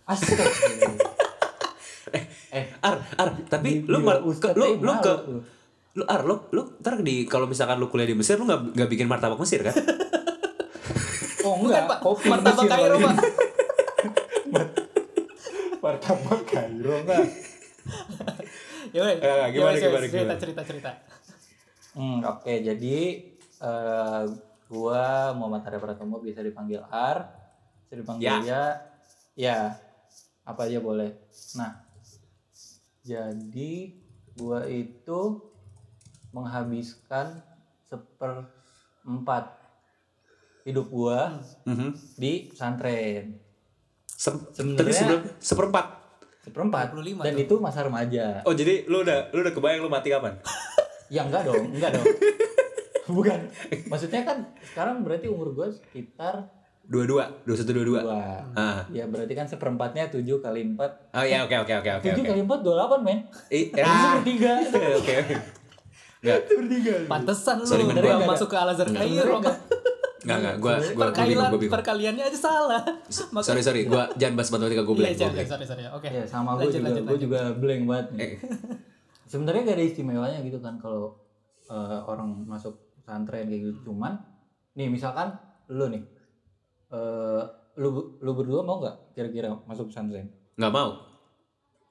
[0.06, 0.46] Astaga.
[2.52, 5.12] Eh, Ar, Ar, tapi Di- lu di- mar, ke, lu aja lu ke
[5.96, 8.88] lu Ar, lu lu ntar di kalau misalkan lu kuliah di Mesir lu nggak nggak
[8.92, 9.72] bikin martabak Mesir kan?
[11.42, 11.98] Oh Bukan, enggak, Pak.
[12.00, 13.04] kopi Martabak Kairo, paling.
[13.04, 13.16] Pak.
[15.78, 17.24] Martabak Kairo enggak.
[18.92, 19.02] Ya.
[19.02, 19.16] Eh,
[19.50, 20.34] gimana, Ya, gimana, gimana?
[20.36, 20.90] cerita cerita.
[21.92, 22.98] Hmm, oke jadi
[23.58, 24.22] eh
[24.66, 27.28] gua Muhammad Arya Pratomo bisa dipanggil Ar,
[27.82, 28.36] bisa dipanggil Ya.
[28.42, 28.64] ya.
[29.34, 29.58] Ya.
[30.42, 31.12] Apa aja boleh.
[31.54, 31.82] Nah.
[33.02, 33.98] Jadi
[34.34, 35.42] gua itu
[36.30, 37.42] menghabiskan
[37.82, 39.52] seperempat
[40.62, 41.88] hidup gua Mhm.
[42.14, 43.38] di pesantren.
[44.06, 45.86] Sem- Sebenarnya- tapi sebelum seperempat.
[46.40, 47.40] Seperempat 25 dan tuh.
[47.40, 48.42] itu masa remaja.
[48.42, 50.34] Oh jadi lu udah lu udah kebayang lu mati kapan?
[51.08, 52.06] Ya enggak dong, enggak dong.
[53.12, 53.40] Bukan.
[53.86, 56.50] Maksudnya kan sekarang berarti umur gue sekitar
[56.82, 58.00] dua satu dua dua.
[58.00, 58.18] dua
[58.52, 58.82] Ah.
[58.88, 62.26] ya berarti kan seperempatnya 7 kali 4 Oh iya, oke oke oke oke 7 oke.
[62.26, 64.18] kali 4 28 men Eh, Itu ah.
[64.98, 65.34] Oke oke.
[66.20, 69.38] Enggak, sepertiga Pantesan lu gua gua- masuk ke Al Azhar Kairo.
[70.22, 70.54] Enggak enggak.
[70.56, 71.74] Gua gua gua bingung, Perkalian gua bingung.
[71.74, 72.82] perkaliannya aja salah.
[73.30, 75.12] Maka- Sorry sorry, gua jangan bahas matematika gua Iya, blank.
[75.12, 75.82] gua jangan, sorry sorry.
[75.88, 76.08] Oke.
[76.08, 77.22] ya sama gue Lanjut, juga lanjut, gue lanjut.
[77.22, 78.20] juga blank banget nih.
[78.22, 78.32] Eh,
[79.24, 81.16] sebenarnya gak ada istimewanya gitu kan kalau
[81.64, 84.14] eh, orang masuk pesantren kayak gitu cuman
[84.72, 85.32] nih misalkan
[85.66, 86.02] lu nih
[86.90, 87.42] eh
[87.74, 90.90] lu lu berdua mau nggak kira-kira masuk pesantren Enggak mau.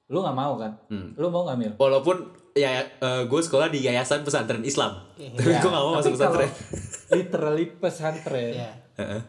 [0.06, 1.10] lu nggak mau kan Hmm.
[1.12, 2.16] lu mau nggak mil Walaupun
[2.52, 2.84] ya
[3.22, 5.00] gue sekolah di yayasan pesantren Islam.
[5.14, 5.32] Iya.
[5.34, 6.50] Tapi gue gak mau masuk Tapi pesantren.
[7.16, 8.70] literally pesantren Iya.
[8.94, 9.20] Heeh.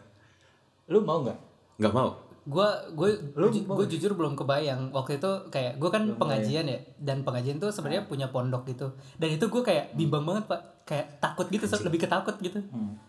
[0.86, 1.38] lu mau nggak
[1.76, 2.10] Nggak mau.
[2.44, 3.16] Gua gue
[3.50, 7.56] ju- mau gue jujur belum kebayang waktu itu kayak gue kan pengajian ya dan pengajian
[7.56, 11.64] tuh sebenarnya punya pondok gitu dan itu gue kayak bimbang banget pak kayak takut gitu
[11.64, 13.00] so- lebih ketakut gitu Hmm.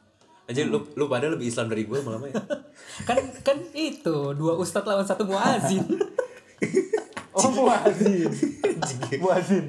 [0.46, 2.38] Aja lu lu pada lebih Islam dari gue malah ya.
[3.10, 5.84] kan kan itu dua ustadz lawan satu muazin
[7.36, 8.32] oh muazin
[9.20, 9.66] muazin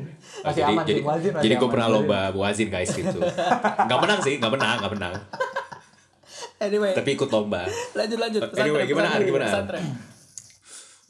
[0.47, 3.19] masih jadi, aman jadi, sih muazin masih jadi gue pernah lomba buazin guys gitu.
[3.91, 5.15] Gak menang sih, gak menang, gak menang.
[6.63, 7.67] anyway Tapi ikut lomba.
[7.99, 9.47] lanjut lanjut Anyway, gimana, pesantren, gimana?
[9.51, 9.85] pesantren.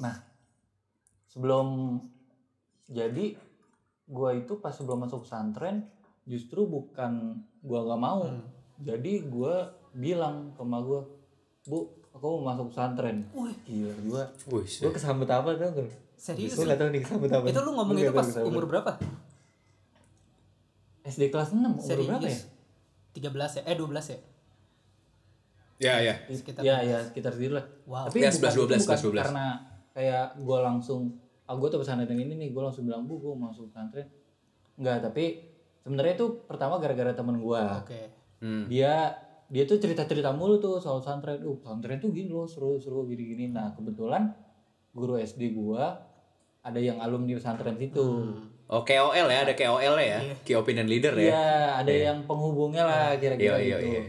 [0.00, 0.14] Nah,
[1.28, 1.66] sebelum
[2.88, 3.36] jadi
[4.06, 5.84] gua itu pas sebelum masuk pesantren
[6.24, 8.20] justru bukan gua nggak mau.
[8.24, 8.44] Hmm.
[8.80, 11.00] Jadi gua bilang ke emak gua,
[11.64, 13.52] "Bu, aku mau masuk pesantren." Wih.
[13.62, 15.84] Gila, gua Wih, gua kesambet apa tuh?
[16.16, 17.44] Serius Gua nggak tahu nih kesambet apa.
[17.46, 18.48] itu lu ngomong itu pas kesambet.
[18.48, 18.90] umur berapa
[21.04, 22.38] SD kelas 6 umur serius berapa ya?
[23.14, 24.18] 13 ya eh 12 ya
[25.76, 26.14] Ya ya.
[26.26, 27.66] Sekitar ya ya sekitar segitu lah.
[27.84, 28.08] Wow.
[28.08, 29.20] Tapi Ya, bukan, 11, 12, itu bukan 11.
[29.22, 29.46] karena
[29.92, 31.00] kayak gua langsung
[31.44, 34.08] ah gua tuh pesantren ini nih gua langsung bilang bu gua mau masuk pesantren.
[34.74, 35.44] Enggak, tapi
[35.78, 37.84] sebenarnya itu pertama gara-gara temen gua.
[37.84, 38.02] oke
[38.36, 38.68] Hmm.
[38.68, 41.38] Dia dia tuh cerita-cerita mulu tuh soal pesantren.
[41.42, 43.54] Uh, pesantren tuh gini loh, seru-seru gini-gini.
[43.54, 44.34] Nah, kebetulan
[44.90, 45.94] guru SD gua
[46.66, 48.06] ada yang alumni pesantren situ.
[48.66, 51.30] Oh KOL ya, ada KOL ya, Key Opinion Leader ya.
[51.30, 51.46] Iya,
[51.86, 53.86] ada yang penghubungnya lah kira-kira Iya, iya, gitu.
[53.94, 54.02] iya.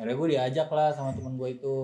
[0.00, 1.76] Akhirnya gue diajak lah sama temen gue itu.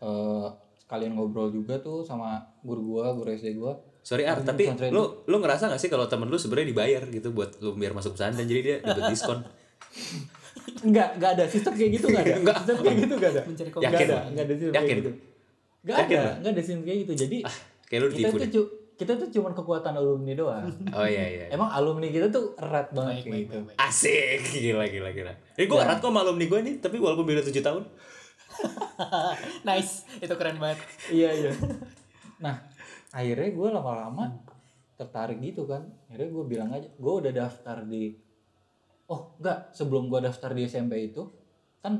[0.00, 0.46] eh
[0.80, 3.72] sekalian ngobrol juga tuh sama guru gue, guru SD gue.
[4.00, 7.58] Sorry Ar, tapi lu lu ngerasa gak sih kalau temen lu sebenarnya dibayar gitu buat
[7.60, 9.42] lu biar masuk pesantren jadi dia dapat diskon?
[10.80, 12.34] Enggak, enggak ada sistem kayak gitu enggak ada.
[12.40, 12.56] Enggak.
[12.62, 13.42] Sistem kayak gitu enggak ada.
[13.44, 13.80] mencari Yakin?
[13.80, 14.96] Enggak ada, enggak ada sistem kayak Yakin?
[14.96, 15.10] gitu.
[15.80, 17.12] Enggak ada, enggak ada sistem kayak gitu.
[17.14, 17.56] Jadi Ah,
[17.88, 18.66] kayak lu kita tuh
[19.00, 20.68] kita tuh cuman kekuatan alumni doang.
[20.92, 21.44] Oh iya iya.
[21.48, 23.56] Emang alumni kita tuh erat banget baik kayak baik gitu.
[23.56, 23.88] baik, baik.
[23.88, 25.32] Asik, gila gila gila.
[25.56, 27.84] Eh gue erat kok sama alumni gue nih, tapi walaupun beda 7 tahun.
[29.68, 30.78] nice itu keren banget
[31.12, 31.52] iya iya
[32.40, 32.64] nah
[33.14, 34.24] akhirnya gue lama-lama
[34.96, 38.16] tertarik gitu kan akhirnya gue bilang aja gue udah daftar di
[39.10, 41.26] oh enggak sebelum gue daftar di SMP itu
[41.78, 41.98] kan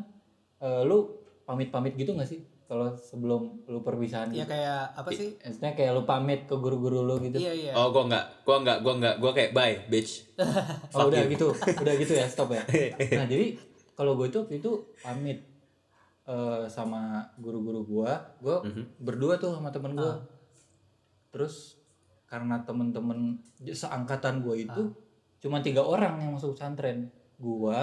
[0.59, 1.11] eh, lu
[1.43, 5.91] pamit-pamit gitu gak sih kalau sebelum lu perpisahan ya gitu kayak apa sih maksudnya kayak
[5.91, 9.15] lu pamit ke guru-guru lu gitu iya iya Oh gue enggak, gue enggak, gue enggak,
[9.17, 10.13] gue kayak bye bitch.
[10.95, 11.35] oh udah you.
[11.35, 12.63] gitu udah gitu ya stop ya
[13.19, 13.59] nah jadi
[13.93, 14.71] kalau gue itu waktu itu
[15.03, 15.43] pamit
[16.25, 17.03] eh, sama
[17.37, 18.85] guru-guru gue gue Mhm.
[19.01, 20.23] berdua tuh sama temen gue Ah.
[21.29, 21.75] terus
[22.25, 25.10] karena temen-temen seangkatan gue itu Ah.
[25.41, 27.83] Cuma tiga orang yang masuk pesantren gue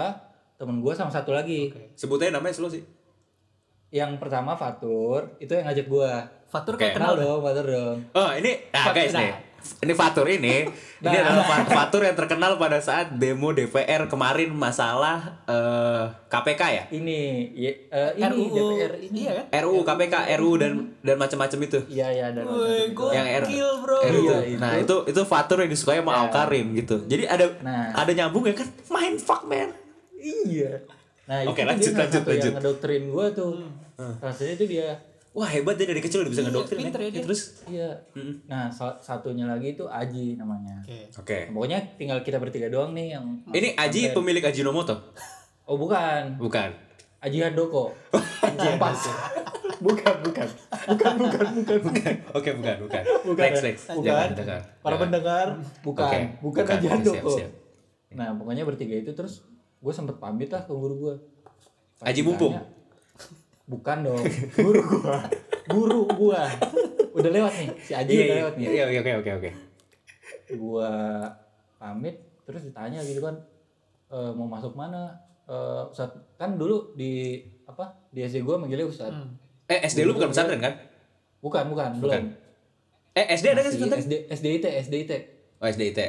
[0.54, 1.94] temen gue sama satu lagi Oke.
[1.94, 2.82] Sebutnya namanya slow sih.
[3.90, 6.10] yang pertama Fatur itu yang ngajak gue
[6.46, 9.22] Fatur kayak kenal kenal dong Fatur dong Oh ini, nah Fat- guys nah.
[9.22, 9.32] nih,
[9.78, 10.66] ini Fatur ini,
[11.00, 11.22] ini Nah.
[11.22, 17.18] adalah Fa- Fatur yang terkenal pada saat demo DPR kemarin masalah eh, KPK ya, ini
[17.52, 21.78] ya, eh, ini RUU DPR ini iya kan RUU KPK, RUU dan dan macam-macam itu.
[21.86, 22.44] iya iya dan
[23.10, 24.26] Yang R- bro RUU.
[24.44, 24.96] Iya, Nah itu.
[25.04, 27.04] itu itu Fatur yang disukai sama Al Karim gitu.
[27.04, 27.92] Jadi ada Nah.
[27.92, 28.66] ada nyambung ya kan?
[28.88, 29.70] Main fuck man.
[30.16, 30.82] iya
[31.24, 32.40] nah Oke, itu lanjut, lanjut, lanjut.
[32.42, 33.52] yang ngedoktrin gue tuh
[34.18, 34.88] rasanya itu dia
[35.38, 36.78] Wah hebat dia dari kecil udah bisa Iya, ngedoktrin.
[36.82, 37.22] pinter ya dia.
[37.22, 38.34] Terus, iya Mm-mm.
[38.44, 41.38] nah sa- satunya lagi itu Aji namanya oke oke.
[41.48, 44.98] pokoknya tinggal kita bertiga doang nih yang Ini Aji pemilik Ajinomoto?
[45.62, 46.70] oh bukan Bukan.
[47.18, 47.94] Aji Handoko
[48.58, 49.06] Kompas
[49.78, 50.48] bukan bukan
[50.88, 53.02] bukan bukan bukan bukan Oke bukan bukan.
[53.24, 53.66] Bukan next ya?
[53.68, 53.84] next.
[53.88, 54.04] Bukan.
[54.04, 54.60] Jangan, jangan.
[54.80, 55.46] para pendengar
[55.80, 56.10] bukan
[56.42, 56.64] bukan, bukan.
[56.72, 57.50] Aji Siap, Handoko siap.
[58.10, 59.46] nah pokoknya bertiga itu terus
[59.78, 61.14] gue sempet pamit lah ke guru gue
[62.00, 62.58] Aji Mumpung?
[63.68, 64.22] Bukan dong
[64.56, 65.16] guru gue
[65.68, 66.42] guru gue
[67.14, 69.50] udah lewat nih si Aji Iya udah iya lewat nih iya iya, oke oke oke.
[70.50, 70.90] gua
[71.76, 73.36] pamit terus ditanya gitu kan
[74.08, 75.12] e, mau masuk mana
[75.44, 79.32] Eh Ustad kan dulu di apa di SD gua manggilnya Ustad Hmm.
[79.66, 80.74] Eh SD lu bukan pesantren kan?
[81.38, 82.24] bukan bukan belum Bukan.
[83.14, 84.00] Eh SD ada kan pesantren?
[84.00, 85.12] SD SDIT SDIT
[85.56, 86.00] Oh SDIT.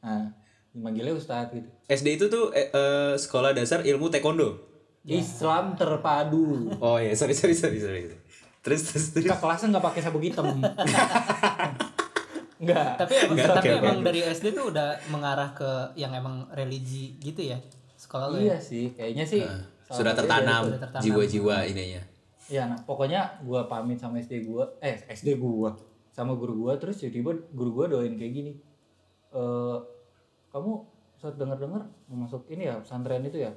[0.00, 0.30] nah
[0.72, 4.58] manggilnya Ustad gitu SD itu tuh eh, eh, sekolah dasar ilmu taekwondo.
[5.04, 8.00] Islam terpadu Oh iya, sorry sorry sorry sorry.
[8.60, 9.24] Terus terus terus.
[9.24, 10.46] ke kelasnya nggak pakai sabuk hitam
[12.62, 13.80] nggak Tapi emang, Enggak, tapi oke.
[13.80, 17.58] emang dari SD tuh udah mengarah ke yang emang religi gitu ya
[17.96, 18.58] sekolah lo iya ya.
[18.58, 21.04] sih kayaknya sih Nah, Sudah tertanam Sudah tertanam.
[21.04, 22.00] jiwa-jiwa ininya.
[22.48, 25.76] Iya, nah, pokoknya gua pamit sama SD gua, eh SD gua
[26.08, 28.52] sama guru gua terus tiba-tiba guru gua doain kayak gini.
[29.30, 29.76] Eh
[30.48, 30.72] kamu
[31.14, 33.52] saat dengar-dengar mau masuk ini ya pesantren itu ya?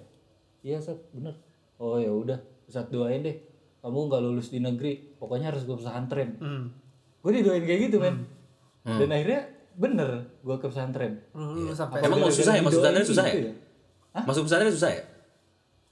[0.66, 1.38] Iya, Sat, bener.
[1.78, 3.38] Oh ya udah, saat doain deh.
[3.80, 6.42] Kamu nggak lulus di negeri, pokoknya harus gua pesantren.
[6.42, 6.74] Hmm.
[7.22, 8.26] Gue didoain kayak gitu, men.
[8.82, 9.46] Dan akhirnya
[9.78, 11.22] bener gua ke pesantren.
[11.38, 12.66] Lu, lu sampai Emang mau susah ya?
[12.66, 13.56] Masuk pesantren susah gitu ya?
[14.26, 15.04] Masuk pesantren susah ya?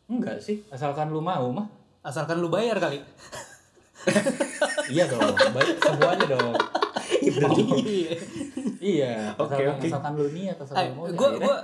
[0.10, 1.70] Enggak sih, asalkan lu mau mah.
[2.02, 3.00] asalkan lu bayar kali.
[4.92, 6.54] iya dong, baik semuanya dong.
[7.24, 8.12] Iya.
[8.84, 9.88] Iya, Oke, asalkan, oke.
[9.88, 11.06] asalkan lu niat, asalkan lu mau.
[11.08, 11.58] ya gue gue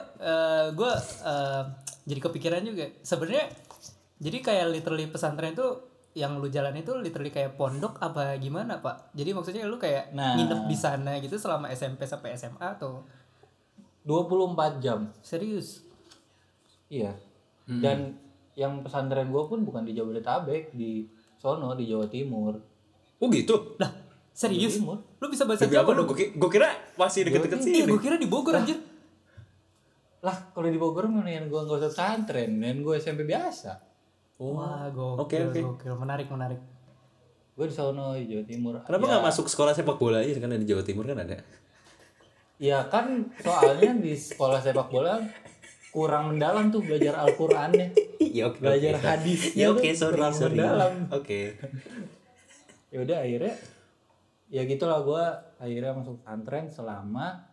[0.72, 0.94] gue
[2.04, 3.50] jadi kepikiran juga sebenarnya
[4.20, 5.68] jadi kayak literally pesantren itu
[6.12, 10.36] yang lu jalan itu literally kayak pondok apa gimana pak jadi maksudnya lu kayak Nah.
[10.36, 13.06] nginep di sana gitu selama SMP sampai SMA atau
[14.02, 15.12] 24 jam.
[15.22, 15.86] serius
[16.90, 17.14] Iya.
[17.70, 18.18] Dan
[18.58, 21.06] yang pesantren gue pun bukan di Jabodetabek, di
[21.38, 22.58] sono di Jawa Timur.
[23.22, 23.78] Oh gitu.
[23.78, 23.94] lah
[24.34, 24.98] serius Timur.
[24.98, 26.10] lu bisa bahasa Jawa lu?
[26.10, 27.92] Gue kira masih deket-deket Iya, sini.
[27.94, 28.82] gue kira di Bogor anjir.
[30.20, 33.72] Lah, kalau di Bogor mendingan gue nggak usah pesantren, mendingan gue SMP biasa.
[34.38, 35.60] Wah, gokil, Oke, oke.
[35.62, 35.94] gokil.
[35.96, 36.60] Menarik, menarik.
[37.54, 38.74] Gue di sono di Jawa Timur.
[38.82, 41.40] Kenapa Ya, nggak masuk sekolah sepak bola aja kan di Jawa Timur kan ada?
[42.56, 45.20] Ya kan soalnya di sekolah sepak bola
[45.90, 47.96] kurang mendalam tuh belajar Al-Qur'annya.
[48.20, 48.60] Iya oke.
[48.60, 49.08] Belajar oke.
[49.08, 50.56] hadisnya Ya oke tuh sorry kurang sorry.
[50.56, 50.94] mendalam.
[51.10, 51.40] Oke.
[52.90, 53.56] ya udah akhirnya
[54.48, 55.24] ya gitulah gue
[55.60, 57.44] akhirnya masuk pesantren selama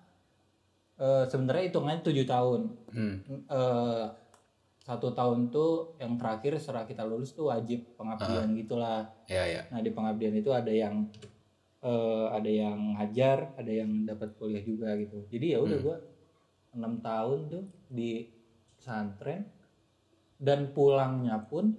[0.97, 3.15] eh sebenarnya hitungannya tujuh tahun Hmm.
[3.29, 4.05] eh
[4.81, 9.63] satu tahun tuh yang terakhir setelah kita lulus tuh wajib pengabdian gitulah Ya ya.
[9.69, 11.11] nah di pengabdian itu ada yang
[11.83, 15.85] eh ada yang ngajar ada yang dapat kuliah juga gitu jadi ya udah Hmm.
[15.85, 15.97] gua
[16.73, 18.31] enam tahun tuh di
[18.75, 19.45] pesantren
[20.37, 21.73] dan pulangnya pun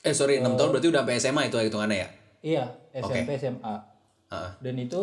[0.00, 2.08] Eh sorry 6 tahun berarti udah sampai SMA itu hitungannya ya?
[2.40, 3.74] iya SMP SMA
[4.26, 4.50] Heeh.
[4.58, 5.02] dan itu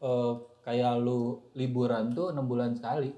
[0.00, 1.20] eh, kayak lu
[1.52, 3.12] liburan tuh enam bulan sekali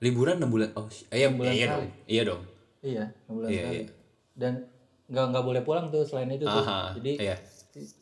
[0.00, 0.68] Liburan 6 bulan.
[0.74, 1.76] Oh iya Enam bulan iya sekali.
[1.76, 1.90] dong.
[2.06, 2.42] Iya dong.
[2.80, 3.86] iya enam bulan Iya, sekali iya.
[4.32, 4.52] dan
[5.04, 6.96] nggak nggak boleh pulang tuh selain itu tuh Aha.
[6.96, 7.36] jadi Iya.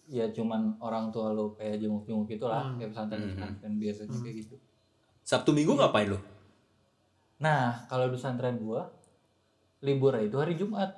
[0.09, 4.55] ya cuman orang tua lu kayak jenguk-jenguk gitu lah kayak pesantren pesantren biasanya kayak gitu
[5.21, 6.18] Sabtu Minggu ngapain lu?
[7.37, 8.87] nah kalau di pesantren gua
[9.81, 10.94] libur itu hari Jumat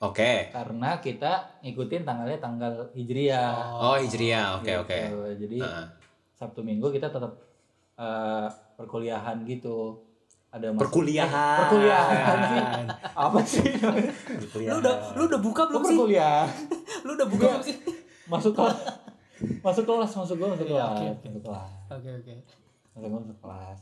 [0.00, 0.48] Oke.
[0.48, 4.56] karena kita ngikutin tanggalnya tanggal hijriah Oh Hijriah.
[4.56, 4.96] Oke oke.
[4.96, 5.18] Gitu.
[5.42, 5.84] jadi Heeh.
[6.40, 7.36] Sabtu Minggu kita tetap
[7.94, 10.00] eh, perkuliahan gitu
[10.50, 11.58] ada mas- Perkuliahan.
[11.60, 12.60] perkuliahan sih
[13.14, 13.70] apa sih?
[14.64, 15.94] Lu udah lu udah buka Lu belum sih?
[15.94, 16.48] perkuliahan
[17.06, 17.76] Lu udah buka belum sih?
[18.26, 18.78] masuk kelas
[19.60, 21.26] masuk kelas masuk gua masuk Iya, kelas oke, oke.
[21.26, 22.34] masuk kelas Oke, oke.
[22.90, 23.78] masuk gua masuk kelas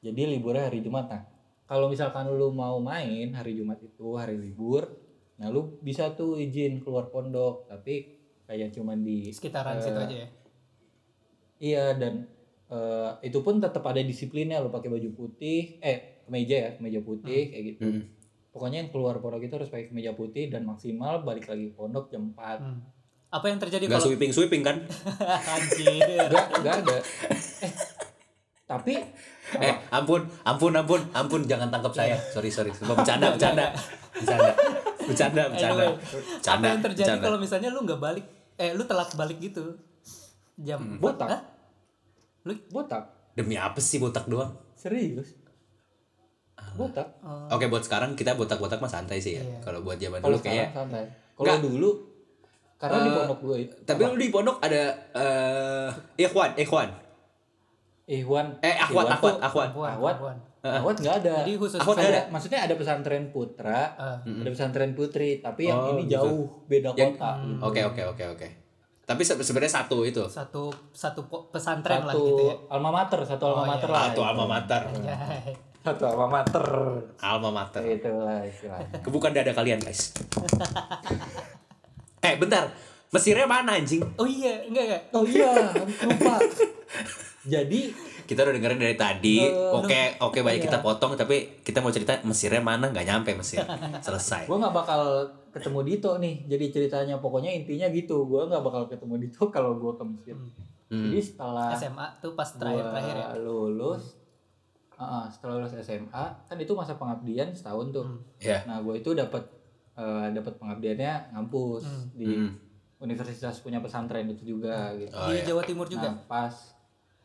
[0.00, 1.22] jadi liburnya hari Jumat nah
[1.64, 4.88] kalau misalkan lu mau main hari Jumat itu hari libur
[5.36, 8.12] nah lu bisa tuh izin keluar pondok tapi
[8.44, 10.28] kayak cuman di Sekitaran eh, situ aja ya.
[11.60, 12.24] Iya dan
[12.66, 17.42] eh, itu pun tetap ada disiplinnya lu pakai baju putih eh kemeja ya kemeja putih
[17.46, 18.02] kayak gitu Hmm.
[18.50, 22.08] pokoknya yang keluar pondok itu harus pakai kemeja putih dan maksimal balik lagi ke pondok
[22.08, 22.80] jam 4 Hmm.
[23.30, 24.82] Apa yang terjadi Gak kalau sweeping sweeping kan?
[25.54, 26.18] anjir?
[26.18, 26.96] enggak enggak ada
[27.62, 27.72] eh
[28.66, 28.94] tapi
[29.50, 32.14] Eh ampun ampun ampun ampun jangan tangkap saya.
[32.30, 32.70] Sorry sorry.
[32.70, 33.74] Cuma bercanda bercanda
[34.12, 34.50] bercanda
[35.00, 35.74] bercanda bercanda.
[35.74, 35.98] Anyway, apa
[36.38, 37.24] Bercanda, yang terjadi bercanda.
[37.24, 38.24] kalau misalnya lu nggak balik
[38.56, 39.74] eh lu telat balik gitu
[40.60, 40.98] jam Hmm.
[40.98, 41.28] Botak.
[41.28, 41.40] Hah?
[42.42, 44.52] Lu botak Demi apa sih botak doang?
[44.74, 45.36] serius
[46.72, 47.08] botak
[47.48, 49.42] Oke buat sekarang kita botak-botak mah santai sih ya.
[49.42, 49.58] Iya.
[49.60, 51.90] Kalau buat zaman dulu kayak santai kalau dulu
[52.76, 56.88] karena di Eh, pondok gue itu tapi lu di pondok ada eh Ikhwan, Ikhwan.
[58.06, 60.16] Ikhwan Eh Akhwat, Ikhwan Akhwat, Akhwat.
[60.16, 60.36] Puan.
[60.60, 62.20] Ahwat nggak ada Jadi khusus ada, ada.
[62.28, 66.20] maksudnya ada pesantren putra Eh, ada pesantren putri tapi yang Oh, ini gitu.
[66.20, 68.48] jauh beda Yang- kota Oke oke oke oke.
[69.10, 70.22] Tapi se- sebenarnya satu itu.
[70.24, 71.20] satu satu
[71.50, 72.54] pesantren lah satu gitu ya.
[72.70, 73.72] alma mater satu alma Oh, iya.
[73.72, 74.82] mater lah Satu alma mater.
[75.02, 75.18] Ya.
[75.80, 76.66] satu alma mater
[77.18, 77.80] Alma mater.
[77.82, 80.14] itulah istilahnya Kebukan dada kalian guys.
[82.22, 82.70] eh bentar.
[83.10, 83.98] Mesirnya mana anjing?
[84.14, 85.02] Oh iya, enggak enggak.
[85.10, 85.50] oh iya
[86.06, 86.38] lupa
[87.42, 87.80] jadi
[88.22, 89.42] Kita udah dengerin dari tadi.
[89.42, 90.64] Eh, Oke, oke baik iya.
[90.64, 93.66] kita potong tapi kita mau cerita Mesirnya mana nggak nyampe Mesir.
[93.98, 94.46] Selesai.
[94.46, 99.14] gue nggak bakal ketemu Dito nih jadi ceritanya pokoknya intinya gitu gue nggak bakal ketemu
[99.20, 100.36] Dito kalau gue ke Mesir
[100.86, 101.06] Hmm.
[101.06, 103.28] jadi setelah SMA tuh pas terakhir terakhir ya.
[103.40, 104.18] lulus
[104.92, 106.10] ah, ah, setelah lulus SMA
[106.42, 108.58] kan itu masa pengabdian setahun tuh Ya.
[108.64, 109.46] nah gue itu dapat
[109.92, 112.58] eh, dapat pengabdiannya ngampus di Hmm.
[112.98, 115.46] universitas punya pesantren itu juga gitu Oh, di iya.
[115.46, 116.04] Jawa Timur juga.
[116.04, 116.54] nah pas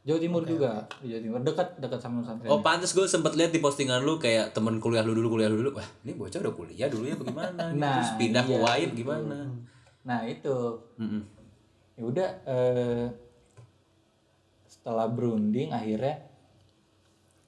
[0.05, 0.85] Jawa Timur juga.
[1.01, 1.39] di Jawa Timur.
[1.41, 2.47] Dekat dekat sama pesantren.
[2.47, 5.59] Oh pantes gue sempet lihat di postingan lu kayak temen kuliah lu dulu kuliah lu
[5.59, 5.75] dulu.
[5.75, 8.97] Wah ini bocah udah kuliah dulu ya bagaimana Nah, terus pindah ke iya, Wain gitu.
[9.01, 9.37] gimana
[10.05, 10.57] nah itu.
[11.01, 11.21] Mm-mm.
[11.97, 13.05] ya udah eh,
[14.65, 16.21] setelah berunding akhirnya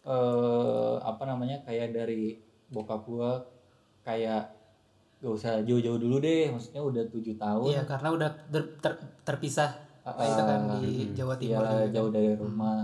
[0.01, 3.43] eh apa namanya kayak dari bokap gua
[4.01, 4.49] kayak
[5.17, 7.69] gak usah jauh-jauh dulu deh maksudnya udah tujuh tahun.
[7.69, 9.69] Iya, karena udah ter- ter- terpisah
[10.09, 11.91] Ah, itu kan ah, di Jawa Timur Iyalah, juga.
[11.91, 12.79] jauh dari rumah.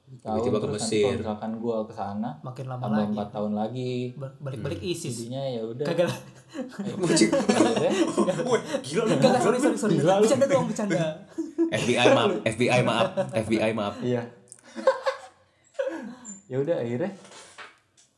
[0.00, 1.12] Tujuh tahun Tiba-tiba ke Mesir.
[1.14, 3.12] misalkan gua ke sana Makin lama tambah lagi.
[3.12, 3.92] empat tahun lagi.
[4.14, 5.12] Ba- Balik-balik ISIS.
[5.14, 5.84] jadinya ya udah.
[5.84, 6.08] Kagak
[8.80, 9.14] gila lu.
[9.14, 9.94] Kagak sorry sorry sorry.
[10.00, 11.28] Bercanda doang bercanda.
[11.84, 13.94] FBI maaf FBI maaf FBI maaf.
[14.00, 14.22] Iya.
[16.48, 17.12] Ya udah akhirnya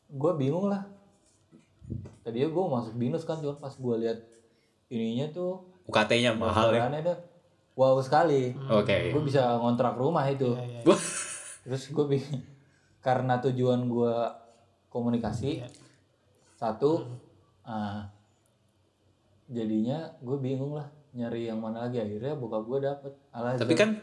[0.09, 0.87] gue bingung lah.
[2.23, 4.19] Tadinya gue masuk binus kan cuma pas gue lihat
[4.87, 5.67] ininya tuh.
[5.85, 6.87] UKT-nya mahal ya
[7.81, 8.53] wow sekali.
[8.69, 9.09] Oke.
[9.09, 10.53] Gue bisa ngontrak rumah itu.
[10.53, 10.81] Iya, iya.
[10.85, 11.01] Wah,
[11.65, 12.45] terus gue bingung
[13.01, 14.15] karena tujuan gue
[14.93, 15.65] komunikasi
[16.61, 17.09] satu
[17.65, 18.05] ah,
[19.49, 22.05] jadinya gue bingung lah nyari yang mana lagi.
[22.05, 23.13] Akhirnya bokap gue dapet.
[23.33, 23.97] Al tapi kan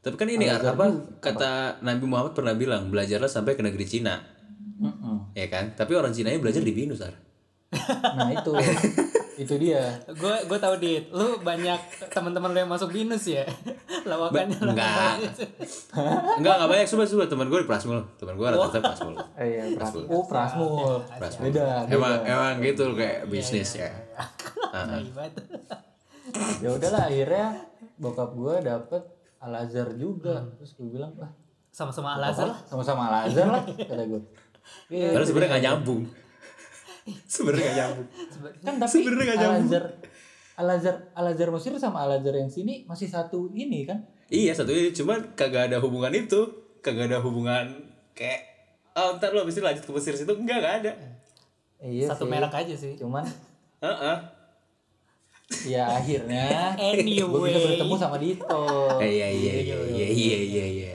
[0.00, 1.20] tapi kan ini Al-Azhar apa juga.
[1.20, 1.52] kata
[1.84, 4.16] Nabi Muhammad pernah bilang belajarlah sampai ke negeri Cina.
[4.80, 5.36] Mm-mm.
[5.36, 5.76] ya kan?
[5.76, 7.12] Tapi orang Cina belajar di Binus Ar.
[8.16, 8.50] nah itu
[9.40, 13.48] itu dia Gue gue tahu dit, lu banyak teman-teman lu yang masuk binus ya.
[14.10, 15.12] Lawakannya Ba- enggak.
[16.36, 19.62] enggak enggak banyak coba coba teman gue di Prasmul teman gue rata-rata Prasmul Eh, iya,
[19.74, 20.04] Prasmul.
[20.06, 20.96] Oh, Prasmul.
[21.08, 21.66] Beda, beda.
[21.88, 23.88] emang emang gitu kayak bisnis ya
[25.00, 25.32] Hebat.
[26.60, 27.46] Ya udahlah akhirnya
[27.96, 29.02] bokap gue dapet
[29.40, 30.46] Al Azhar juga.
[30.54, 31.32] Terus gue bilang, "Wah,
[31.70, 32.52] Sama-sama Al Azhar.
[32.64, 34.20] sama-sama Al Azhar lah," kata gue.
[34.86, 36.02] Iya, Karena sebenarnya nggak nyambung.
[37.32, 38.08] sebenarnya nggak nyambung.
[38.60, 39.64] kan tapi sebenarnya Al nyambung.
[39.66, 39.84] Azhar
[40.56, 43.98] Al Azhar Al Azhar Mesir sama Al Azhar yang sini masih satu ini kan?
[44.26, 46.40] Iya satu ini cuman kagak ada hubungan itu,
[46.78, 47.66] kagak ada hubungan
[48.12, 48.46] kayak
[48.92, 50.92] oh ntar lo abis itu lanjut ke Mesir situ enggak enggak ada.
[51.80, 52.30] Iya Satu sih.
[52.30, 52.92] merek aja sih.
[52.94, 53.24] Cuman
[53.80, 54.16] Heeh.
[55.66, 56.46] ya akhirnya
[56.78, 57.42] gue Anyway.
[57.42, 58.60] bisa bertemu sama Dito.
[58.98, 60.94] Eh, Iya iya iya iya iya iya iya.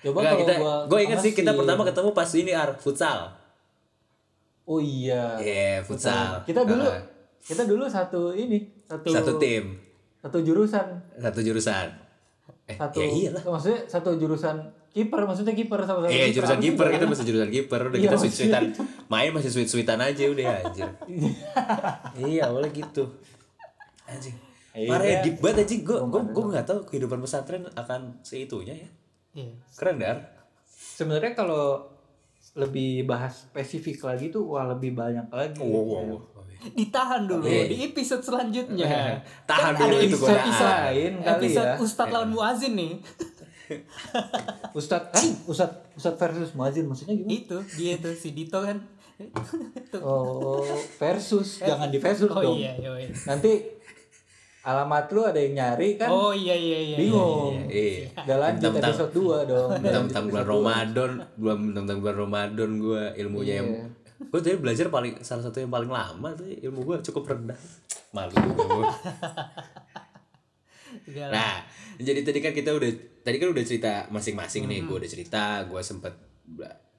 [0.00, 3.34] Coba kalau kita gua gue inget sih kita pertama ketemu pas ini ar futsal.
[4.64, 5.36] Oh iya.
[5.36, 6.42] Iya futsal.
[6.42, 7.02] Kita dulu Heeh.
[7.42, 9.74] kita dulu satu ini, satu satu tim,
[10.18, 10.86] satu jurusan.
[11.18, 11.88] satu jurusan.
[12.62, 13.42] Eh, Satu ya iyalah.
[13.42, 14.54] maksudnya satu jurusan
[14.88, 16.06] kiper, maksudnya kiper sama-sama.
[16.06, 16.34] Iya kiper.
[16.38, 18.64] jurusan kiper kita masih jurusan kiper udah Iya, kita maksudnya sweet sweetan
[19.10, 20.88] main masih sweet sweetan aja udah anjir.
[22.30, 23.02] iya awalnya gitu.
[24.04, 24.36] Anjing.
[24.72, 24.88] Iya.
[24.88, 28.88] Parah ya deep banget anjing gue gue gue nggak tahu kehidupan pesantren akan seitunya ya.
[29.34, 29.54] Iya.
[29.74, 30.18] Keren dar.
[30.70, 31.91] Sebenarnya kalau
[32.52, 35.60] lebih bahas spesifik lagi tuh wah lebih banyak lagi.
[35.64, 36.04] Wow wow.
[36.12, 36.20] wow.
[36.62, 37.66] Ditahan dulu Iya.
[37.66, 39.18] di episode selanjutnya.
[39.44, 41.76] Tahan Kan dulu ada itu episode, episode, Lain kali episode ya.
[41.80, 42.92] Ustadz lawan Muazin nih.
[44.78, 47.32] Ustadz, kan Ustadz, Ustadz versus Muazin maksudnya gimana?
[47.32, 48.78] Itu dia tuh si Dito kan.
[50.02, 50.64] Oh,
[50.98, 52.58] versus, jangan di versus Oh dong.
[52.58, 53.06] iya, iya.
[53.06, 53.10] iya.
[53.28, 53.52] Nanti
[54.62, 56.06] alamat lu ada yang nyari kan?
[56.06, 56.96] Oh iya iya iya.
[56.96, 57.54] Bingung.
[57.66, 58.06] Iya.
[58.16, 58.90] Gak lanjut Bentar-bentar.
[58.94, 59.68] episode 2 dong.
[59.80, 63.84] Tentang bulan Ramadan, belum tentang bulan Ramadan gue ilmunya yang Iya.
[64.22, 67.58] gue tadi belajar paling salah satu yang paling lama tuh ilmu gue cukup rendah.
[68.12, 68.38] Malu.
[71.02, 71.26] Iya.
[71.26, 71.64] Nah,
[71.96, 74.84] jadi tadi kan kita udah tadi kan udah cerita masing-masing nih.
[74.84, 76.12] Gue udah cerita, gue sempet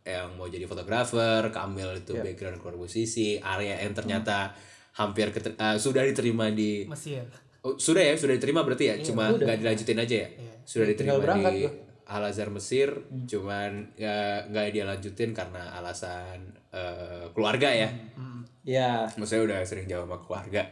[0.04, 4.52] yang mau jadi fotografer, Kamil itu background keluar musisi, area yang ternyata
[4.94, 7.24] hampir keter- eh, sudah diterima di Mesir.
[7.64, 10.30] Oh, sudah ya, sudah diterima berarti ya, cuma nggak dilanjutin aja ya.
[10.64, 11.64] Sudah diterima Tinggal berangkat di.
[12.04, 12.92] Al Azhar Mesir,
[13.24, 17.88] cuman nggak nggak dia lanjutin karena alasan eh, keluarga ya.
[18.64, 20.68] Ya, Maksudnya udah sering jauh sama keluarga.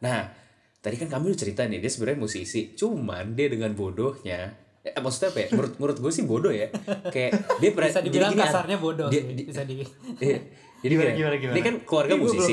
[0.00, 0.32] Nah,
[0.78, 5.28] tadi kan kamu udah cerita nih dia sebenarnya musisi, cuman dia dengan bodohnya Eh, maksudnya
[5.28, 5.48] apa ya?
[5.52, 6.72] Menurut, menurut gue sih bodoh ya.
[7.12, 8.48] Kayak dia pernah Bisa dibilang gini, Ar.
[8.48, 9.84] kasarnya bodoh Dia- di- Bisa di.
[10.16, 10.38] Iya.
[10.80, 11.52] Jadi Gimana, gini, gimana, gimana?
[11.52, 12.52] Dia kan keluarga Ini musisi.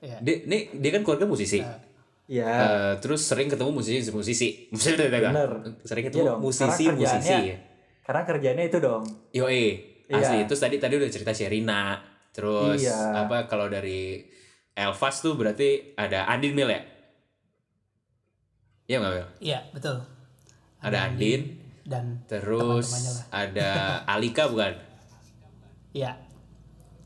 [0.00, 0.16] Iya.
[0.24, 1.60] Dia, nih, dia kan keluarga musisi.
[2.30, 2.46] Ya.
[2.46, 4.70] Eh, terus sering ketemu musisi-musisi.
[4.70, 5.50] Maksudnya Bener.
[5.82, 6.86] Sering Iya ketemu musisi-musisi.
[6.86, 7.60] karena kerjaannya-
[8.00, 9.02] Karena kerjanya itu dong.
[9.30, 9.70] Yo eh,
[10.06, 10.14] Iya.
[10.16, 10.38] asli.
[10.44, 11.98] Terus tadi tadi udah cerita Sherina.
[12.30, 13.26] Terus Iya.
[13.26, 14.22] apa kalau dari
[14.72, 16.78] Elvas tuh berarti ada Andin Mil ya?
[18.86, 19.28] Iya nggak Mil?
[19.40, 19.96] Iya betul.
[20.80, 21.58] Ada Andin.
[21.82, 23.46] Dan Terus lah.
[23.46, 23.70] ada
[24.12, 24.74] Alika bukan?
[25.90, 26.14] Iya.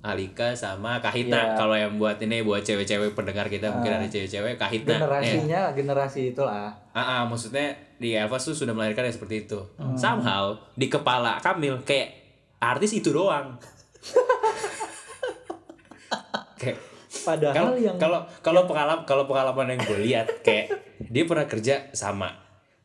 [0.05, 1.57] Alika sama Kahitna Iya.
[1.57, 5.01] kalau yang buat ini buat cewek-cewek pendengar kita mungkin ada cewek-cewek Kahitna.
[5.01, 6.69] Generasinya generasi itulah.
[6.93, 9.57] Ah, ah, maksudnya di Elvas tuh sudah melahirkan yang seperti itu.
[9.81, 9.97] Hmm.
[9.97, 12.21] Somehow di kepala Kamil kayak
[12.61, 13.57] artis itu doang
[16.61, 16.79] kayak
[17.25, 20.69] Padahal kalau yang kalau kalau pengalaman kalau pengalaman yang gue lihat kayak
[21.01, 22.37] dia pernah kerja sama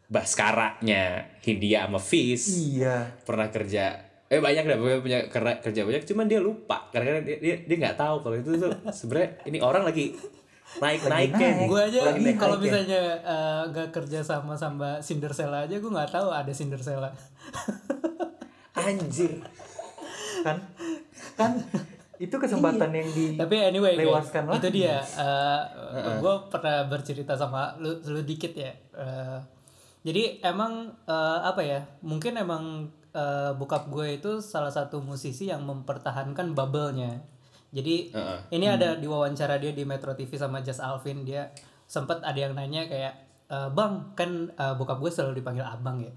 [0.08, 6.26] Baskaranya Hindia sama Fis iya pernah kerja eh banyak dah punya kerja kerja banyak cuman
[6.30, 6.86] dia lupa.
[6.94, 10.14] Karena dia dia dia nggak tahu kalau itu tuh sebenarnya ini orang lagi
[10.78, 11.02] naik.
[11.10, 11.32] Naik.
[11.66, 12.66] gue aja Lagi naik kalau naik ya.
[12.70, 17.10] misalnya eh, nggak kerja sama sama Cinderella aja gue nggak tahu ada Cinderella.
[18.78, 19.42] Anjir.
[20.46, 20.58] Kan?
[21.34, 21.52] Kan?
[22.20, 25.02] Itu kesempatan yang di tapi anyway guys, Lewaskan itu dia.
[26.22, 28.70] Gue pernah bercerita sama lu, lu dikit ya.
[28.94, 29.40] Eh,
[30.06, 35.68] jadi emang eh, apa ya mungkin emang eh, bokap gue itu salah satu musisi yang
[35.68, 37.20] mempertahankan bubble-nya.
[37.70, 38.40] Jadi Heeh.
[38.56, 41.22] ini ada di wawancara dia di Metro TV sama Just Alvin.
[41.22, 41.52] Dia
[41.86, 43.14] sempet ada yang nanya kayak
[43.50, 46.14] "Eh, bang kan eh, bokap gue selalu dipanggil abang ya?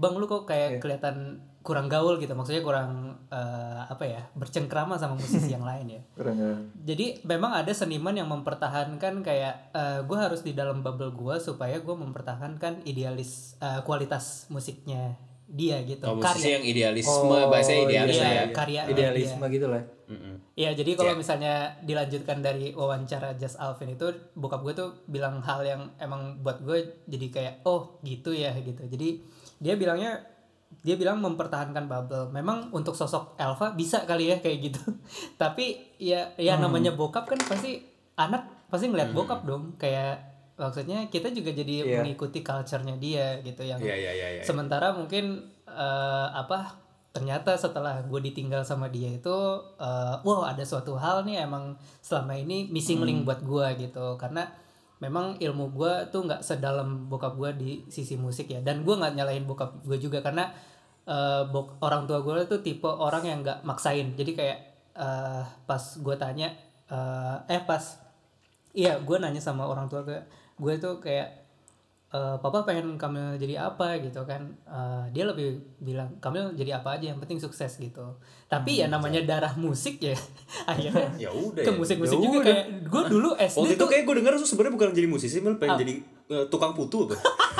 [0.00, 2.32] Bang lu kok kayak kelihatan kurang gaul gitu?
[2.32, 6.02] Maksudnya kurang eh, apa ya bercengkrama sama musisi yang lain ya?
[6.16, 6.52] Kurang ya.
[6.84, 9.72] jadi memang ada seniman yang mempertahankan kayak
[10.08, 15.20] gue harus di dalam bubble gue supaya gue mempertahankan idealis eh, kualitas musiknya
[15.50, 19.82] dia gitu oh, musisi karya yang idealisme bahasa idealis iya, ya karya idealisme gitu lah.
[20.58, 25.62] Iya, jadi kalau misalnya dilanjutkan dari wawancara Just Alvin itu, bokap gue tuh bilang hal
[25.62, 28.82] yang emang buat gue jadi kayak, oh gitu ya gitu.
[28.90, 29.22] Jadi
[29.62, 30.18] dia bilangnya,
[30.82, 32.34] dia bilang mempertahankan bubble.
[32.34, 34.82] Memang untuk sosok Elva bisa kali ya kayak gitu.
[35.40, 37.80] Tapi ya, ya namanya bokap kan pasti
[38.18, 39.78] anak pasti ngeliat bokap dong.
[39.78, 40.29] Kayak
[40.60, 42.04] maksudnya kita juga jadi Iya.
[42.04, 44.42] mengikuti culture-nya dia gitu yang iya iya iya iya.
[44.44, 46.76] sementara mungkin eh, apa
[47.10, 49.36] ternyata setelah gue ditinggal sama dia itu
[49.80, 54.46] eh, wow ada suatu hal nih emang selama ini missing link buat gue gitu karena
[55.00, 59.16] memang ilmu gue tuh nggak sedalam bokap gue di sisi musik ya dan gue nggak
[59.16, 60.52] nyalahin bokap gue juga karena
[61.08, 64.58] eh, bok orang tua gue tuh tipe orang yang nggak maksain jadi kayak
[64.94, 66.52] eh, pas gue tanya
[66.92, 67.82] eh, eh pas
[68.70, 70.20] iya gue nanya sama orang tua gue
[70.60, 71.28] gue tuh kayak
[72.12, 73.96] eh, papa pengen Kamil jadi apa?
[73.98, 74.44] gitu kan.
[74.68, 78.04] Eh, dia lebih bilang Kamil jadi apa aja yang penting sukses gitu.
[78.46, 80.12] Tapi ya namanya darah musik ya
[80.70, 81.78] akhirnya ya udah ke ya.
[81.78, 84.88] musik-musik juga kayak gue dulu SD Waktu itu tuh kayak gue denger tuh sebenarnya bukan
[84.92, 85.94] jadi musisi, malah pengen jadi
[86.30, 87.16] eh, tukang putu apa?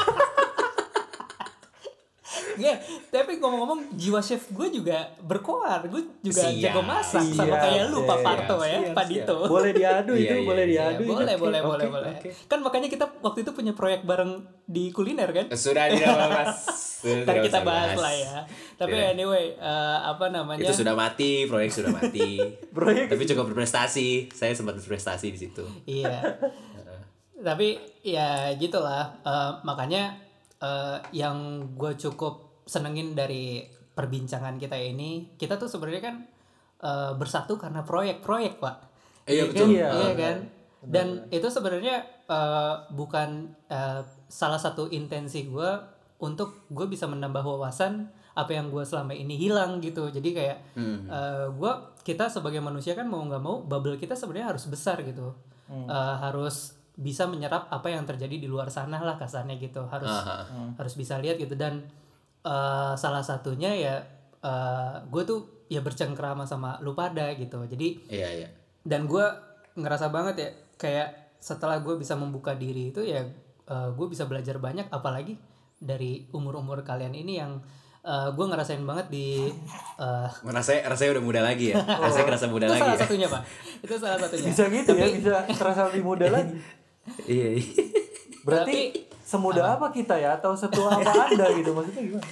[2.61, 2.77] ya
[3.09, 6.61] tapi ngomong-ngomong jiwa chef gue juga berkoar gue juga Siap.
[6.61, 9.11] jago masak sama Siap, kayak lu Pak siap, Parto ya siap, Pak siap.
[9.11, 10.73] Dito boleh diadu Iya, itu iya, boleh iya.
[10.87, 11.15] diadu Ya, itu.
[11.17, 12.29] boleh boleh Oke, boleh boleh oke.
[12.45, 14.33] kan makanya kita waktu itu punya proyek bareng
[14.65, 16.55] di kuliner kan Sudah tidak mas.
[17.01, 18.45] Ntar kita bahas lah ya.
[18.77, 19.17] Tapi Iya.
[19.17, 20.61] anyway, eh, apa namanya?
[20.61, 22.37] Itu sudah mati, proyek sudah mati.
[22.77, 24.29] Proyek Tapi cukup berprestasi.
[24.29, 25.65] Saya sempat berprestasi di situ.
[25.87, 26.21] Iya.
[27.41, 27.69] Tapi
[28.03, 29.17] ya gitulah.
[29.23, 30.13] Eh, makanya
[30.59, 31.37] eh, yang
[31.73, 36.17] gue cukup senengin dari perbincangan kita ini, kita tuh sebenarnya kan
[36.81, 38.77] eh, bersatu karena proyek-proyek, Pak.
[39.27, 39.51] Iya, kan?
[39.51, 39.69] betul.
[39.75, 40.37] Iya kan?
[40.81, 43.31] Dan itu sebenarnya eh, bukan
[43.67, 44.01] eh,
[44.31, 45.71] salah satu intensi gue
[46.23, 50.07] untuk gue bisa menambah wawasan apa yang gue selama ini hilang gitu.
[50.09, 51.11] Jadi kayak Hmm.
[51.11, 55.35] eh, gue kita sebagai manusia kan mau nggak mau bubble kita sebenarnya harus besar gitu.
[55.71, 59.85] Eh, harus bisa menyerap apa yang terjadi di luar sana lah kasarnya gitu.
[59.85, 60.75] Harus Aha.
[60.77, 61.85] harus bisa lihat gitu dan
[62.43, 63.95] eh, salah satunya ya
[65.05, 67.61] gue tuh ya bercengkrama sama lu pada gitu.
[67.63, 68.49] Jadi Iya iya.
[68.83, 69.23] dan gue
[69.77, 73.21] ngerasa banget ya kayak setelah gue bisa membuka diri itu ya
[73.69, 75.37] gue bisa belajar banyak apalagi
[75.77, 77.61] dari umur-umur kalian ini yang
[78.33, 79.53] gue ngerasain banget di
[80.01, 81.85] eh, Rasanya rasanya udah muda lagi ya.
[82.03, 83.01] Rasanya kerasa muda itu lagi salah ya.
[83.05, 83.43] satunya pak
[83.81, 86.57] itu salah satunya Bisa gitu ya, bisa terasa lebih muda lagi.
[87.29, 87.49] Iya.
[87.61, 87.65] iya.
[88.41, 90.35] Berarti Tapi- semudah apa kita ya?
[90.35, 91.71] Atau setua apa Anda gitu?
[91.71, 92.27] Maksudnya gimana?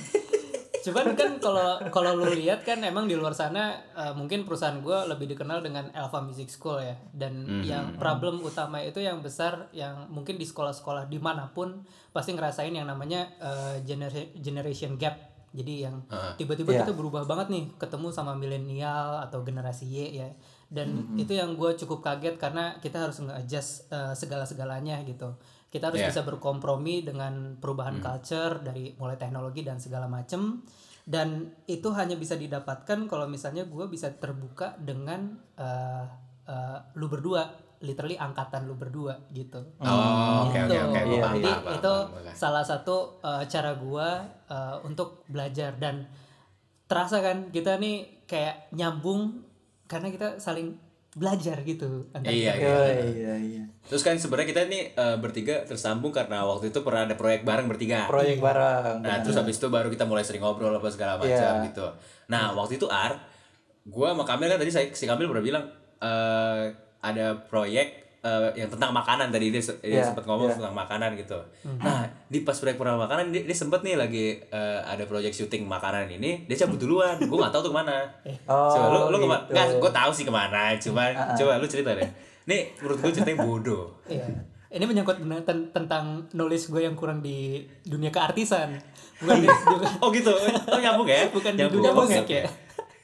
[0.79, 4.99] cuman kan kalau kalau lu lihat kan emang di luar sana eh, mungkin perusahaan gue
[5.11, 6.97] lebih dikenal dengan Alpha Music School ya.
[7.13, 12.33] Dan yang problem utama itu yang besar yang mungkin di sekolah-sekolah di mana pun pasti
[12.33, 15.19] ngerasain yang namanya eh, genera- generation gap.
[15.49, 16.05] Jadi yang
[16.37, 16.81] tiba-tiba Iya.
[16.85, 20.29] kita berubah banget nih ketemu sama milenial atau generasi Y ya.
[20.69, 25.33] Dan itu yang gue cukup kaget karena kita harus nge-adjust eh, segala-segalanya gitu
[25.69, 26.09] kita harus Iya.
[26.11, 30.65] bisa berkompromi dengan perubahan culture dari mulai teknologi dan segala macem
[31.05, 36.05] dan itu hanya bisa didapatkan kalau misalnya gue bisa terbuka dengan eh,
[36.47, 37.49] eh, lu berdua
[37.79, 40.83] literally angkatan lu berdua gitu Oh, oke oke Gitu.
[40.83, 41.01] oke.
[41.17, 41.95] Paham, Jadi itu
[42.35, 44.19] salah satu uh, cara gua
[44.51, 46.11] uh, untuk belajar dan
[46.91, 49.47] terasa kan kita nih kayak nyambung
[49.87, 50.75] karena kita saling
[51.19, 52.63] belajar gitu antara Iya, kita.
[52.63, 52.73] iya.
[52.73, 53.63] Oh, iya iya.
[53.85, 57.67] Terus kan sebenarnya kita nih eh, bertiga tersambung karena waktu itu pernah ada proyek bareng
[57.67, 58.07] bertiga.
[58.07, 59.03] Proyek bareng.
[59.03, 61.67] Nah, terus habis itu baru kita mulai sering ngobrol apa segala macam Iya.
[61.67, 61.87] gitu.
[62.27, 63.19] Nah, waktu itu Ar,
[63.85, 65.65] gua sama Kamil kan tadi saya si Kamil pernah bilang
[65.99, 66.65] eh
[66.99, 70.57] ada proyek eh, yang tentang makanan tadi dia, dia Iya, sempat ngomong iya.
[70.57, 71.39] tentang makanan gitu.
[71.77, 75.65] Nah, di pas proyek pernah makanan dia, dia sempet nih lagi eh, ada proyek syuting
[75.65, 77.15] makanan ini, dia cabut duluan.
[77.23, 77.99] gua nggak tahu tuh ke mana.
[78.47, 79.43] Oh, coba lu lu ke mana?
[79.43, 79.53] gitu.
[79.53, 82.09] Nggak, gua tahu sih ke mana, cuman coba lu cerita deh.
[82.45, 83.85] Nih, menurut gua ceritanya bodoh.
[84.09, 84.25] Iya.
[84.69, 88.77] Ini menyangkut ten- tentang knowledge gue yang kurang di dunia keartisan.
[89.17, 91.25] Bukan di, di- Oh gitu, oh nyambung ya?
[91.29, 91.81] bukan di Nyambung.
[91.81, 92.45] dunia Oke, musik ya.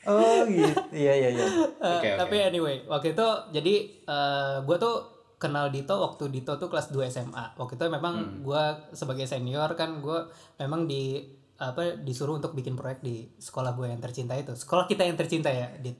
[0.06, 0.80] Oh gitu.
[0.90, 1.46] Iya iya iya.
[1.80, 2.16] Eh.
[2.16, 4.96] Tapi anyway, waktu itu jadi eh gue tuh
[5.36, 7.54] kenal Dito waktu Dito tuh kelas 2 SMA.
[7.54, 8.40] Waktu itu memang Hmm.
[8.40, 10.18] gue sebagai senior kan gue
[10.56, 11.20] memang di
[11.54, 14.52] apa disuruh untuk bikin proyek di sekolah gue yang tercinta itu.
[14.52, 15.96] Sekolah kita yang tercinta ya, Dit.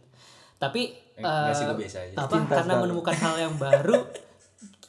[0.57, 0.83] Tapi
[1.15, 2.15] Eh, enggak sih, biasa aja.
[2.19, 2.83] apa Cinta karena sekali.
[2.83, 3.95] menemukan hal yang baru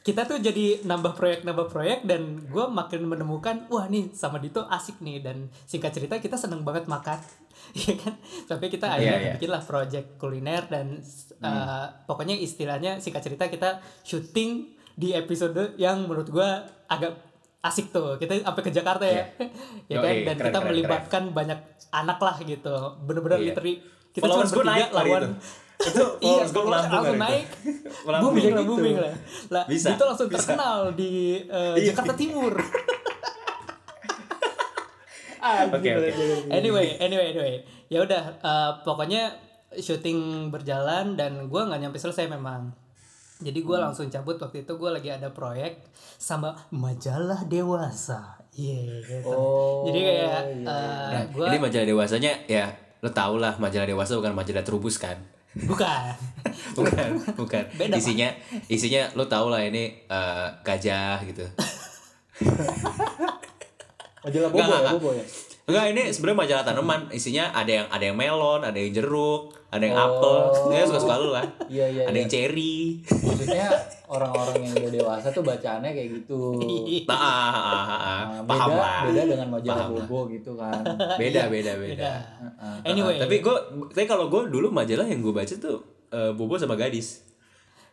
[0.06, 4.62] kita tuh jadi nambah proyek nambah proyek dan gue makin menemukan wah nih sama Dito
[4.70, 5.18] asik nih.
[5.18, 7.18] Dan singkat cerita kita seneng banget makan.
[7.74, 8.14] Ya kan?
[8.46, 9.32] Sampai kita akhirnya iya.
[9.34, 11.02] bikinlah project kuliner dan
[11.42, 16.48] uh, pokoknya istilahnya singkat cerita kita syuting di episode yang menurut gue
[16.86, 17.18] agak
[17.66, 18.22] asik tuh.
[18.22, 19.26] Kita sampai ke Jakarta ya.
[19.90, 20.14] Ya kan?
[20.14, 21.58] Dan keren, kita keren, melibatkan banyak
[21.90, 22.76] anak lah gitu.
[23.02, 23.46] Bener-bener Iya.
[23.50, 23.74] literally
[24.14, 25.65] kita cuma bertiga lawan itu.
[25.76, 27.20] Itu iya gua melambung langsung kali itu.
[27.20, 27.46] naik
[28.22, 28.68] booming lah gitu.
[28.68, 29.14] booming lah
[29.50, 30.38] lah Bisa, itu langsung bisa.
[30.42, 31.12] terkenal di
[31.46, 31.92] uh, Iya.
[31.92, 32.54] Jakarta Timur
[35.46, 36.10] Oke, oke.
[36.50, 37.54] anyway anyway anyway
[37.86, 39.30] ya udah uh, pokoknya
[39.72, 42.74] syuting berjalan dan gue nggak nyampe selesai memang
[43.38, 49.28] jadi gue langsung cabut waktu itu gue lagi ada proyek sama majalah dewasa iya gitu.
[49.28, 52.66] Oh, jadi kayak iya, uh, Nah, gue ini majalah dewasanya ya
[52.98, 55.20] lo tau lah majalah dewasa bukan majalah terubus kan
[55.64, 56.12] bukan
[56.78, 58.00] bukan bukan Beda, Pak.
[58.04, 58.28] isinya
[58.68, 61.46] isinya lo tau lah ini eh, gajah gitu
[64.26, 65.22] Majalah Bobo ya, Bobo ya.
[65.66, 69.82] Enggak ini sebenarnya majalah tanaman isinya ada yang ada yang melon ada yang jeruk ada
[69.82, 70.06] yang Oh.
[70.14, 70.36] apel
[70.70, 72.02] ya suka suka lo lah Iya iya.
[72.06, 72.22] ada iya.
[72.22, 73.66] yang cherry Maksudnya
[74.06, 76.62] orang-orang yang udah dewasa tuh bacaannya kayak gitu.
[77.10, 78.20] nah, ah, ah, ah, ah.
[78.30, 80.06] Nah, paham beda, lah beda dengan majalah Paham lah.
[80.06, 80.80] Bobo gitu kan.
[81.20, 82.76] beda beda beda, beda Heeh.
[82.86, 83.56] anyway tapi gue
[83.90, 87.26] tapi kalau gue dulu majalah yang gue baca tuh eh, bobo sama gadis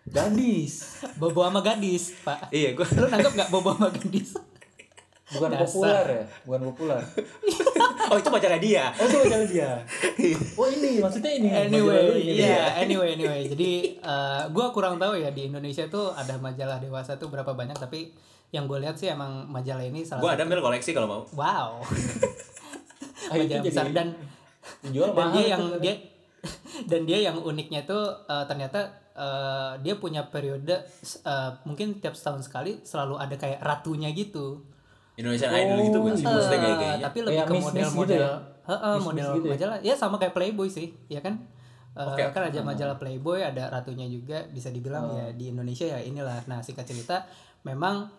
[0.04, 1.00] Gadis.
[1.16, 4.36] bobo sama gadis pak iya gue lu nanggap nggak bobo sama gadis
[5.34, 5.66] Bukan Dasar.
[5.66, 6.24] populer ya?
[6.46, 7.02] Bukan populer.
[8.12, 9.70] oh itu majalah dia Oh itu majalah dia.
[10.60, 11.50] Oh ini maksudnya ini.
[11.50, 13.72] anyway iya anyway anyway jadi
[14.04, 18.14] uh, gue kurang tahu ya di Indonesia tuh ada majalah dewasa tuh berapa banyak tapi
[18.54, 21.82] yang gue lihat sih emang majalah ini salah gue ada mil koleksi kalau mau wow
[23.32, 24.08] Ah, itu majalah jadi besar dan
[24.84, 25.80] dijual dan mahal dia yang kan.
[25.80, 25.96] dia
[26.92, 30.84] dan dia yang uniknya tuh uh, ternyata uh, dia punya periode
[31.24, 34.60] uh, mungkin tiap setahun sekali selalu ada kayak ratunya gitu
[35.14, 36.24] Indonesian Idol gitu bukan sih?
[36.24, 36.34] Iya.
[36.34, 37.93] maksudnya kayak Eh, kayaknya tapi lebih Kayak ke model-model.
[37.93, 38.32] gitu ya?
[38.64, 39.53] Heeh, model Miss gitu ya?
[39.53, 39.78] majalah.
[39.82, 41.36] Ya sama kayak Playboy sih ya kan?
[41.93, 45.14] Eh, Oke, kan ada majalah Playboy ada ratunya juga bisa dibilang Oh.
[45.14, 46.41] ya di Indonesia ya inilah.
[46.45, 47.22] Nah singkat cerita
[47.61, 48.09] memang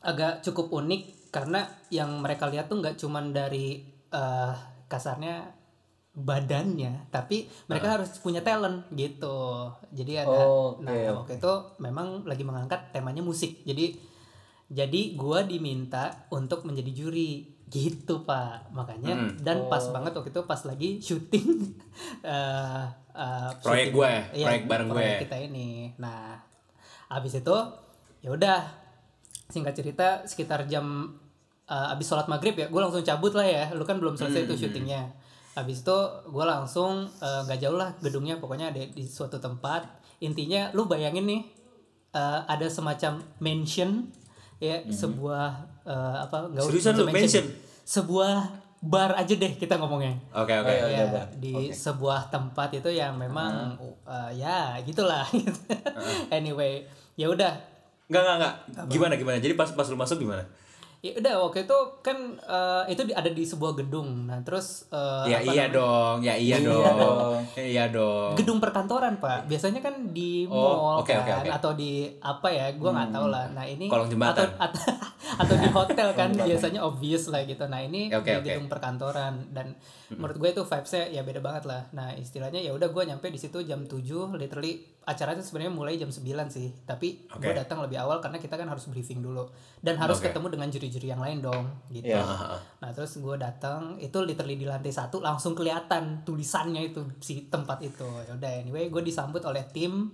[0.00, 4.52] agak cukup unik karena yang mereka lihat tuh nggak cuman dari eh,
[4.86, 5.54] kasarnya
[6.10, 9.70] badannya tapi mereka harus punya talent gitu.
[9.92, 10.34] Jadi ada
[10.74, 13.62] Oke, nah waktu itu memang lagi mengangkat temanya musik.
[13.62, 13.94] Jadi
[14.68, 17.32] jadi gua diminta untuk menjadi juri.
[17.64, 18.72] Gitu pak.
[18.72, 19.30] Makanya Hmm.
[19.38, 21.48] dan pas banget waktu itu pas lagi syuting
[22.24, 25.22] eh, eh, Proyek gue, iya, proyek bareng proyek gue.
[25.28, 25.68] kita ini.
[25.96, 26.40] Nah
[27.08, 27.56] abis itu
[28.20, 28.60] ya udah.
[29.48, 31.12] Singkat cerita sekitar jam
[31.64, 33.64] eh, abis sholat maghrib ya gue langsung cabut lah ya.
[33.72, 34.48] Lu kan belum selesai Hmm.
[34.48, 35.02] tuh syutingnya.
[35.52, 39.84] Habis itu gue langsung eh, nggak jauh lah gedungnya pokoknya ada di suatu tempat.
[40.20, 41.42] Intinya lu bayangin nih
[42.12, 44.08] eh, ada semacam mansion
[44.58, 45.48] ya sebuah
[45.82, 46.74] eh, apa nggak Hmm.
[46.74, 47.46] Usah lu, mansion?
[47.82, 48.34] sebuah
[48.78, 50.98] bar aja deh kita ngomongnya oke oke Oh, iya.
[50.98, 55.26] ya, udah, di sebuah tempat itu yang memang uh, ya gitulah
[56.30, 56.82] anyway
[57.14, 57.54] ya udah
[58.08, 58.54] Enggak, enggak, enggak.
[58.88, 59.36] Gimana, gimana?
[59.36, 60.40] Jadi pas pas lu masuk gimana?
[60.98, 65.22] Ya udah waktu itu kan uh, itu di- ada di sebuah gedung nah terus uh,
[65.24, 65.66] ya iya namanya?
[65.70, 67.38] dong, ya iya, Iya dong.
[67.54, 68.34] Ya, iya dong.
[68.34, 71.50] gedung perkantoran pak biasanya kan di Oh, mall oke, kan oke, oke.
[71.54, 74.42] atau di apa ya gua nggak tahu lah nah ini Kolong jembatan.
[74.50, 74.82] atau, atau,
[75.46, 78.46] atau di hotel kan biasanya obvious lah gitu nah ini Oke, di oke.
[78.48, 79.78] gedung perkantoran dan
[80.10, 83.36] menurut gue itu vibesnya ya beda banget lah nah istilahnya ya udah gue nyampe di
[83.36, 84.02] situ jam 7
[84.34, 86.20] literally acaranya sebenarnya mulai jam 9
[86.52, 87.56] sih tapi gue Oke.
[87.56, 89.48] datang lebih awal karena kita kan harus briefing dulu
[89.80, 90.28] dan harus Oke.
[90.28, 92.24] ketemu dengan juri-juri yang lain dong gitu Iya.
[92.80, 97.80] Nah terus gue datang itu literally di lantai satu langsung kelihatan tulisannya itu si tempat
[97.84, 98.06] itu.
[98.28, 100.12] Ya udah anyway gue disambut oleh tim,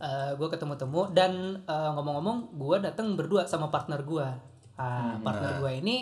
[0.00, 4.28] eh gue ketemu-temu dan eh, ngomong-ngomong gue datang berdua sama partner gue.
[4.80, 5.96] Nah, partner gue ini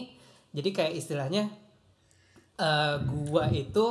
[0.55, 1.51] jadi kayak istilahnya
[2.59, 3.87] eh gue itu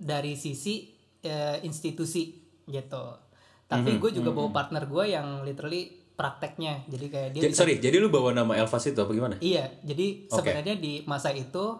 [0.00, 0.88] dari sisi
[1.20, 3.29] eh, institusi gitu.
[3.70, 5.86] Tapi gue juga bawa partner gue yang literally
[6.18, 6.84] prakteknya.
[6.90, 9.34] Jadi kayak dia Jadi, bisa sorry, jadi lu bawa nama Elvas itu apa gimana?
[9.38, 10.42] Iya, jadi Oke.
[10.42, 11.78] sebenarnya di masa itu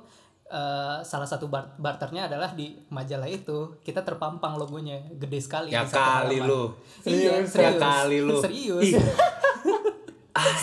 [0.49, 5.69] eh, salah satu bar barternya adalah di majalah itu kita terpampang logonya gede sekali.
[5.75, 6.63] Ya di satu kali lu.
[7.05, 7.83] Iya, Ya serius.
[7.83, 8.39] kali lu.
[8.41, 8.87] Serius.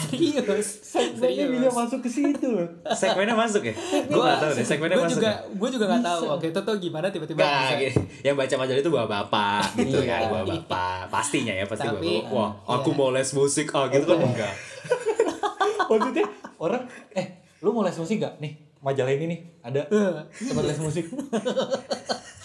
[0.04, 0.68] Serius.
[0.82, 2.68] Segmennya bisa masuk ke situ loh.
[2.92, 3.74] Segmennya masuk ya?
[4.06, 5.36] Gue gak tau deh, segmennya masuk juga, ya?
[5.48, 6.22] gue juga nggak tahu.
[6.34, 7.74] Oke, itu tuh gimana tiba-tiba Gak, bisa.
[7.78, 7.94] gini.
[8.22, 10.10] yang baca majalah itu bawa bapak gitu Iya.
[10.10, 11.00] kan, bawa bapak.
[11.10, 12.34] Pastinya ya, pasti Tapi, bapak.
[12.34, 12.98] Wah, aku iya.
[12.98, 14.54] mau les musik, oh gitu kan enggak.
[15.90, 16.26] Maksudnya
[16.58, 17.28] orang eh
[17.60, 18.38] lu mau les musik gak?
[18.38, 19.82] Nih majalah ini nih ada
[20.32, 21.06] tempat les musik.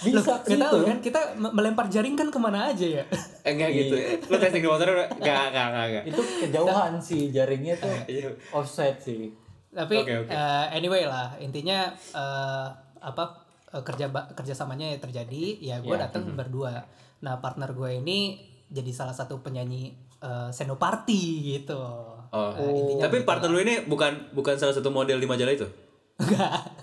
[0.03, 0.61] Bisa nggak gitu.
[0.61, 3.05] tahu kan kita me- melempar jaring kan ke mana aja ya?
[3.49, 3.95] Enggak gitu.
[4.25, 5.09] Lu testing di motor enggak,
[5.49, 6.05] enggak, enggak, enggak.
[6.09, 8.31] Itu kejauhan sih jaringnya tuh Iya.
[8.51, 9.31] offset sih.
[9.71, 10.29] tapi Oke, oke.
[10.29, 12.67] eh, anyway lah intinya eh,
[12.99, 13.25] apa
[13.69, 16.85] eh, kerja kerjasamanya ya terjadi ya gue Ya, datang berdua
[17.19, 18.37] nah partner gue ini
[18.69, 21.23] jadi salah satu penyanyi eh, senoparty
[21.57, 21.81] gitu
[22.29, 22.49] Oh.
[22.51, 23.29] Nah, intinya Tapi begitu.
[23.29, 25.69] partner lu ini bukan bukan salah satu model di majalah itu?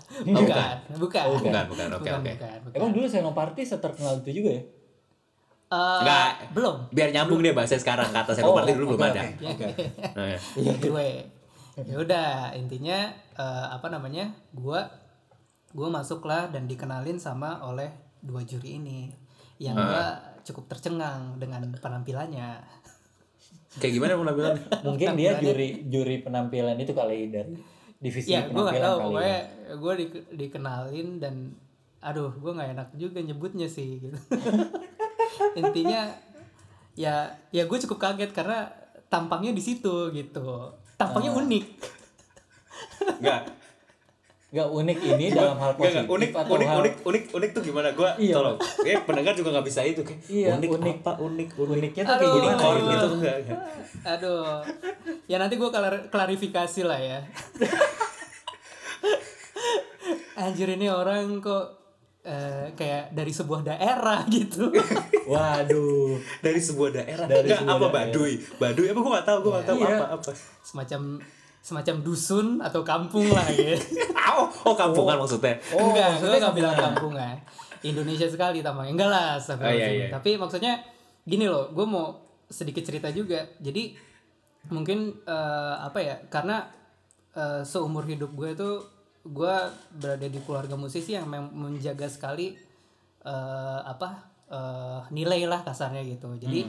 [0.10, 1.88] Bukan bukan bukan Oh, bukan, bukan.
[1.96, 2.32] Oke, oke.
[2.34, 2.78] bukan, bukan.
[2.78, 4.64] Emang dulu Senoparty seterkenal itu juga ya?
[5.70, 6.32] Eh, Enggak.
[6.58, 9.22] belum Biar nyambung deh bahasa sekarang kata senoparty dulu belum oke, ada.
[9.22, 9.86] oke, Oke.
[10.18, 10.40] Nah, ya.
[10.82, 11.08] gue
[11.94, 13.06] ya udah intinya
[13.38, 14.82] eh, apa namanya gue
[15.70, 17.94] gue masuklah dan dikenalin sama oleh
[18.26, 19.14] dua juri ini
[19.62, 20.06] yang gue
[20.42, 22.58] cukup tercengang dengan penampilannya
[23.78, 24.56] Kayak gimana penampilan?
[24.82, 27.54] Mungkin dia juri juri penampilan itu kali dari
[28.00, 29.04] divisi ya gue tahu kali.
[29.06, 29.74] pokoknya ya.
[29.76, 30.06] gue di,
[30.40, 31.36] dikenalin dan
[32.00, 34.18] aduh gue nggak enak juga nyebutnya sih gitu
[35.60, 36.08] intinya
[36.96, 38.72] ya ya gue cukup kaget karena
[39.12, 41.40] tampangnya di situ gitu tampangnya Ah.
[41.44, 41.66] unik
[43.20, 43.42] Enggak.
[44.50, 46.10] Gak unik ini dalam hal Enggak, positif enggak.
[46.12, 47.88] Unik, atau unik, hal unik, unik, unik tuh gimana?
[47.94, 48.34] Gua Iya.
[48.34, 48.58] tolong.
[48.58, 50.22] Kayak pendengar juga nggak bisa itu kayak.
[50.26, 50.96] Iya, unik, unik.
[51.00, 51.12] apa?
[51.20, 51.76] Unik, unik.
[51.76, 52.90] uniknya tuh kayak gimana Unicorn gitu.
[52.90, 53.60] gitu enggak, enggak.
[54.02, 54.64] aduh
[55.26, 55.70] ya nanti gue
[56.08, 57.20] klarifikasi lah ya
[60.40, 61.66] anjir ini orang kok
[62.22, 64.72] eh, kayak dari sebuah daerah gitu
[65.30, 66.18] Waduh.
[66.40, 67.26] Dari sebuah daerah.
[67.28, 68.06] Dari Enggak, sebuah apa daerah.
[68.10, 68.34] Baduy?
[68.56, 69.90] Baduy apa gua nggak tahu, gua nggak tahu Iya.
[69.92, 70.32] apa apa.
[70.64, 71.02] semacam
[71.60, 73.76] semacam dusun atau kampung lah ya
[74.40, 75.60] Oh, oh kampungan maksudnya.
[75.76, 76.94] Oh, enggak, maksudnya gue gak bilang kampungan.
[76.96, 77.32] kampung ya.
[77.80, 78.92] Indonesia sekali tampaknya.
[78.96, 79.30] Enggak lah.
[79.40, 80.08] Oh, iya, iya.
[80.12, 80.74] Tapi maksudnya
[81.24, 82.16] gini loh, gue mau
[82.48, 83.44] sedikit cerita juga.
[83.60, 83.96] Jadi
[84.72, 86.16] mungkin eh, apa ya?
[86.28, 86.68] Karena
[87.36, 88.70] eh, seumur hidup gue itu
[89.28, 89.56] gue
[90.00, 92.56] berada di keluarga musisi yang menjaga sekali
[93.24, 94.10] eh, apa
[94.48, 96.36] eh, nilai lah kasarnya gitu.
[96.40, 96.68] Jadi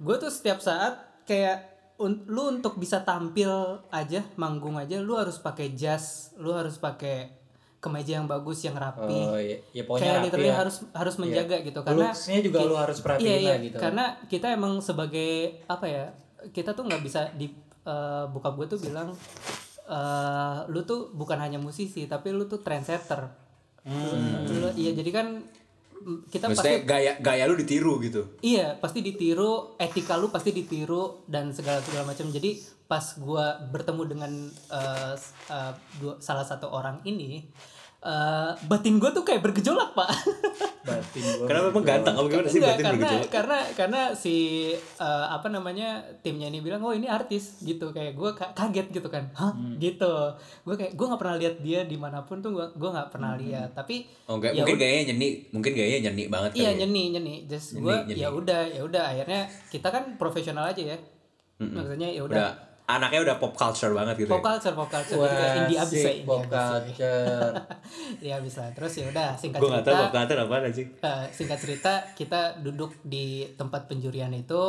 [0.00, 1.71] gue tuh setiap saat kayak
[2.02, 3.48] un- lu untuk bisa tampil
[3.88, 7.30] aja manggung aja lu harus pakai jas lu harus pakai
[7.78, 10.58] kemeja yang bagus yang rapi Oh iya, ya kayak literally ya.
[10.58, 13.76] harus harus menjaga gitu karena Looks-nya juga lu harus perhatiin iya, iya, lah gitu.
[13.78, 15.30] karena kita emang sebagai
[15.66, 16.04] apa ya
[16.50, 17.50] kita tuh nggak bisa di
[17.82, 19.10] eh, bokap gue tuh bilang
[19.84, 23.42] eh lu tuh bukan hanya musisi tapi lu tuh trendsetter
[23.82, 24.46] Hmm.
[24.46, 25.42] Lu- iya jadi kan
[26.26, 28.38] kita Maksudnya pasti gaya gaya lu ditiru gitu.
[28.40, 32.28] Iya, pasti ditiru, etika lu pasti ditiru dan segala segala macam.
[32.28, 34.32] Jadi pas gua bertemu dengan
[35.14, 37.40] s- eh, dua, salah satu orang ini,
[38.02, 40.10] eh, batin gua tuh kayak bergejolak pak.
[40.82, 41.46] Batin gua.
[41.46, 42.14] Kenapa emang ganteng?
[42.16, 43.30] Apa gimana sih Enggak, batin karena bergejolak?
[43.30, 44.36] karena karena si
[44.74, 45.88] eh, apa namanya
[46.18, 49.78] timnya ini bilang oh ini artis gitu kayak gua ka- kaget gitu kan, hah Hmm.
[49.78, 50.10] gitu.
[50.60, 53.32] Gua kayak gua nggak pernah lihat dia di mana pun tuh gua gua nggak pernah
[53.32, 53.40] Hmm.
[53.40, 53.70] lihat.
[53.72, 56.78] Tapi Oh, enggak, ya mungkin gayanya nyeni, mungkin gayanya nyeni banget Iya ya.
[56.80, 60.98] nyeni nyeni, just gue ya udah ya udah akhirnya kita kan profesional aja ya,
[61.60, 62.50] maksudnya ya Udah
[62.96, 64.30] anaknya udah pop culture banget gitu.
[64.30, 64.46] pop ya.
[64.52, 65.16] culture pop culture.
[65.16, 67.52] Jadi kayak Wah, indie abis ya indie pop culture.
[68.32, 68.62] ya bisa.
[68.74, 69.92] Terus ya udah singkat Gue nggak cerita.
[69.94, 70.86] tahu pop culture apaan sih.
[70.88, 74.64] eh, singkat cerita kita duduk di tempat penjurian itu.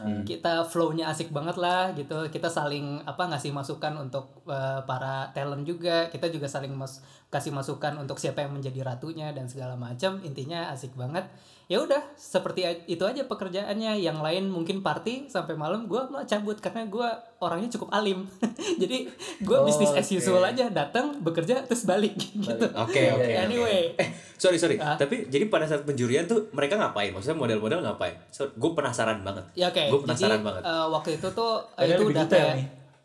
[0.00, 2.24] Kita flow-nya asik banget lah gitu.
[2.32, 6.08] Kita saling apa ngasih masukan untuk eh, para talent juga.
[6.08, 10.74] Kita juga saling mas kasih masukan untuk siapa yang menjadi ratunya dan segala macam intinya
[10.74, 11.30] asik banget
[11.70, 16.58] ya udah seperti itu aja pekerjaannya yang lain mungkin party sampai malam gue malah cabut
[16.58, 17.06] karena gue
[17.38, 18.26] orangnya cukup alim
[18.82, 19.06] jadi
[19.38, 20.18] gue Oh, bisnis as oke.
[20.18, 23.22] usual aja datang bekerja terus balik gitu Oke oke.
[23.22, 23.38] Iya, iya.
[23.46, 24.76] anyway Eh sorry sorry.
[24.76, 24.98] Ah.
[24.98, 27.12] Tapi jadi pada saat penjurian tuh mereka ngapain?
[27.12, 28.18] Maksudnya model-model ngapain?
[28.28, 29.44] So, gue penasaran banget.
[29.54, 29.78] Ya oke.
[29.86, 30.62] Gue Jadi penasaran banget.
[30.64, 32.54] eh, waktu itu tuh eh, itu udah kayak.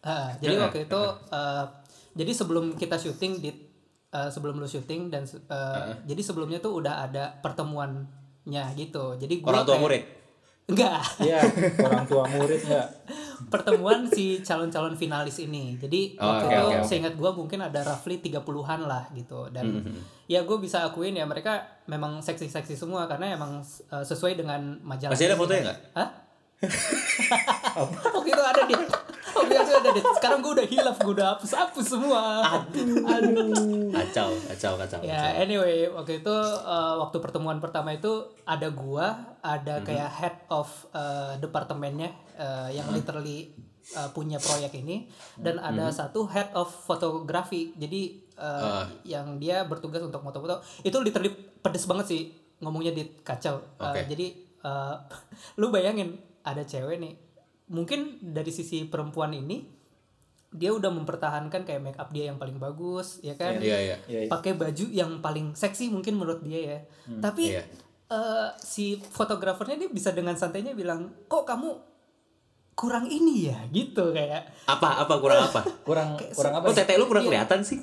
[0.01, 1.63] Ah, jadi waktu itu eh,
[2.16, 3.51] jadi sebelum kita syuting di
[4.09, 7.38] eh, sebelum lu syuting dan eh, jadi sebelumnya tuh udah ada
[8.46, 9.06] pertemuannya gitu.
[9.18, 10.04] Jadi gua Orang tua kayak- murid.
[10.66, 11.02] Enggak.
[11.22, 11.39] Iya,
[11.80, 12.88] orang tua murid enggak.
[13.54, 15.78] pertemuan si calon-calon finalis ini.
[15.78, 16.82] Jadi Oh, waktu oke, itu oke.
[16.84, 19.46] seingat gua mungkin ada roughly 30-an lah gitu.
[19.50, 20.02] Dan Mhm.
[20.26, 25.14] ya gue bisa akuin ya mereka memang seksi-seksi semua karena emang eh, sesuai dengan majalah.
[25.14, 25.80] Masih ada fotonya nggak?
[25.93, 26.10] Hah?
[28.10, 28.74] Waktu itu ada di
[29.36, 32.23] Ada Sekarang gue udah hilaf, gue udah hapus-hapus semua.
[33.05, 33.91] Aduh.
[33.91, 34.99] Kacau, kacau, kacau.
[35.01, 35.41] Ya kacau.
[35.41, 38.11] anyway, waktu itu eh, waktu pertemuan pertama itu
[38.43, 39.86] ada gua, ada Mhm.
[39.86, 42.95] kayak head of eh, departemennya eh, yang Mhm.
[42.95, 43.51] literally
[43.88, 45.05] eh, punya proyek ini
[45.38, 45.93] dan ada Mhm.
[45.93, 47.71] satu head of fotografi.
[47.75, 48.01] Jadi
[48.33, 48.83] eh, Ah.
[49.03, 50.59] yang dia bertugas untuk foto-foto.
[50.81, 52.21] Itu literally pedes banget sih
[52.57, 53.59] ngomongnya di kacau.
[53.77, 54.01] Eh, Oke.
[54.09, 54.27] jadi
[54.61, 54.95] eh,
[55.59, 57.13] lu bayangin ada cewek nih.
[57.66, 59.66] Mungkin dari sisi perempuan ini
[60.55, 63.59] dia udah mempertahankan kayak make up dia yang paling bagus, ya kan?
[63.59, 63.97] Iya, iya.
[64.07, 64.30] Iya, iya.
[64.30, 66.80] pakai baju yang paling seksi mungkin menurut dia ya.
[67.20, 67.63] Tapi Iya.
[68.05, 71.70] eh, si fotografernya dia bisa dengan santainya bilang, "Kok kamu
[72.74, 74.47] kurang ini ya?" gitu kayak.
[74.66, 75.61] Apa apa kurang apa?
[75.84, 76.66] Kurang kurang apa?
[76.68, 76.78] Oh, nih?
[76.78, 77.43] tete lu kurang Iya.
[77.43, 77.82] kelihatan sih.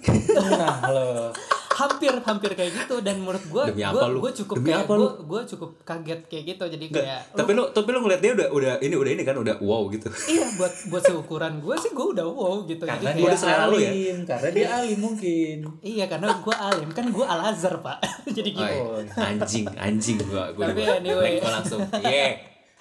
[0.57, 1.35] Nah, halo.
[1.73, 4.18] Hampir hampir kayak gitu dan menurut gua Demi gua, apa lu?
[4.18, 7.51] gua cukup Demi kayak apa gua, gua cukup kaget kayak gitu jadi Nggak, kayak tapi
[7.51, 10.09] lu tapi lu ngeliat dia udah udah ini udah ini kan udah wow gitu.
[10.27, 13.64] iya buat buat seukuran gua sih gua udah wow gitu Karena jadi dia Udah selera
[13.66, 13.89] lu ya?
[13.89, 15.57] alim, karena dia alim mungkin.
[15.81, 17.99] iya karena gua alim kan gua al azhar pak
[18.37, 20.68] jadi gitu Oh, anjing, anjing gua gua.
[20.68, 21.33] Tapi gua- anyway.
[21.39, 21.81] gua langsung.
[21.99, 22.29] Iya.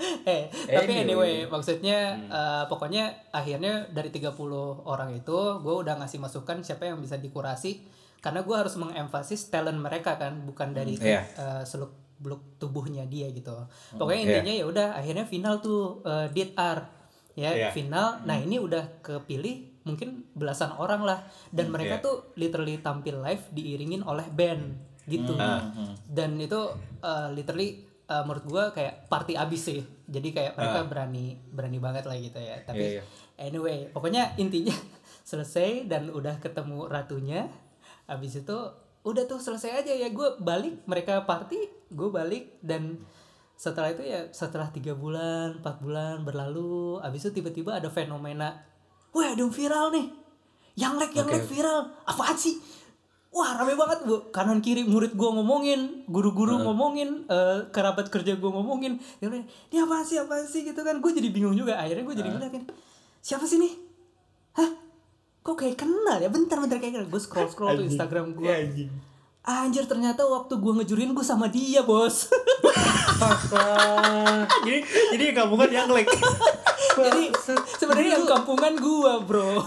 [0.26, 1.06] eh tapi Anyway.
[1.06, 4.34] anyway maksudnya eh, pokoknya akhirnya dari 30
[4.82, 7.86] orang itu gue udah ngasih masukan siapa yang bisa dikurasi
[8.22, 11.22] karena gue harus mengemfasis talent mereka kan bukan dari Iya.
[11.26, 13.49] eh, seluk beluk tubuhnya dia gitu
[13.91, 14.28] pokoknya Iya.
[14.30, 16.80] intinya ya udah akhirnya final tuh eh, did R
[17.34, 17.69] ya Iya.
[17.72, 21.17] final nah ini udah kepilih mungkin belasan orang lah
[21.49, 22.05] dan mereka Iya.
[22.05, 25.65] tuh literally tampil live diiringin oleh band gitu Ah.
[26.05, 26.61] dan itu
[27.01, 32.05] uh, literally uh, menurut gua kayak party abis sih jadi kayak mereka berani berani banget
[32.05, 33.03] lah gitu ya tapi Iya, iya.
[33.39, 34.78] anyway pokoknya intinya
[35.26, 37.49] selesai dan udah ketemu ratunya
[38.12, 38.57] abis itu
[39.01, 42.99] udah tuh selesai aja ya gue balik mereka party gue balik dan
[43.55, 48.72] setelah itu ya setelah tiga bulan empat bulan berlalu abis itu tiba-tiba ada fenomena
[49.12, 50.07] wah ada yang viral nih.
[50.80, 51.91] Yang like yang like viral.
[52.07, 52.55] Apaan sih?
[53.32, 54.32] Wah rame banget bu.
[54.32, 58.99] Kanan kiri murid gua ngomongin guru-guru ngomongin eh, kerabat kerja gua ngomongin.
[59.20, 60.64] Ini apaan sih apaan sih?
[60.68, 60.99] Gitu kan.
[61.03, 61.80] Gue jadi bingung juga.
[61.80, 62.64] Akhirnya gue jadi ngeliatin
[63.20, 63.74] siapa sih nih?
[64.55, 64.70] Hah
[65.42, 66.30] kok kayak kenal ya?
[66.30, 67.08] Bentar bentar kayak kenal.
[67.10, 68.92] Gue scroll scroll tuh Instagram gue anjing.
[69.42, 72.30] anjir ternyata waktu gue ngejurin gue sama dia bos.
[74.66, 74.80] Jadi
[75.14, 76.10] jadi kampungan yang like.
[76.98, 77.24] jadi
[77.80, 79.62] sebenarnya yang kampungan gua bro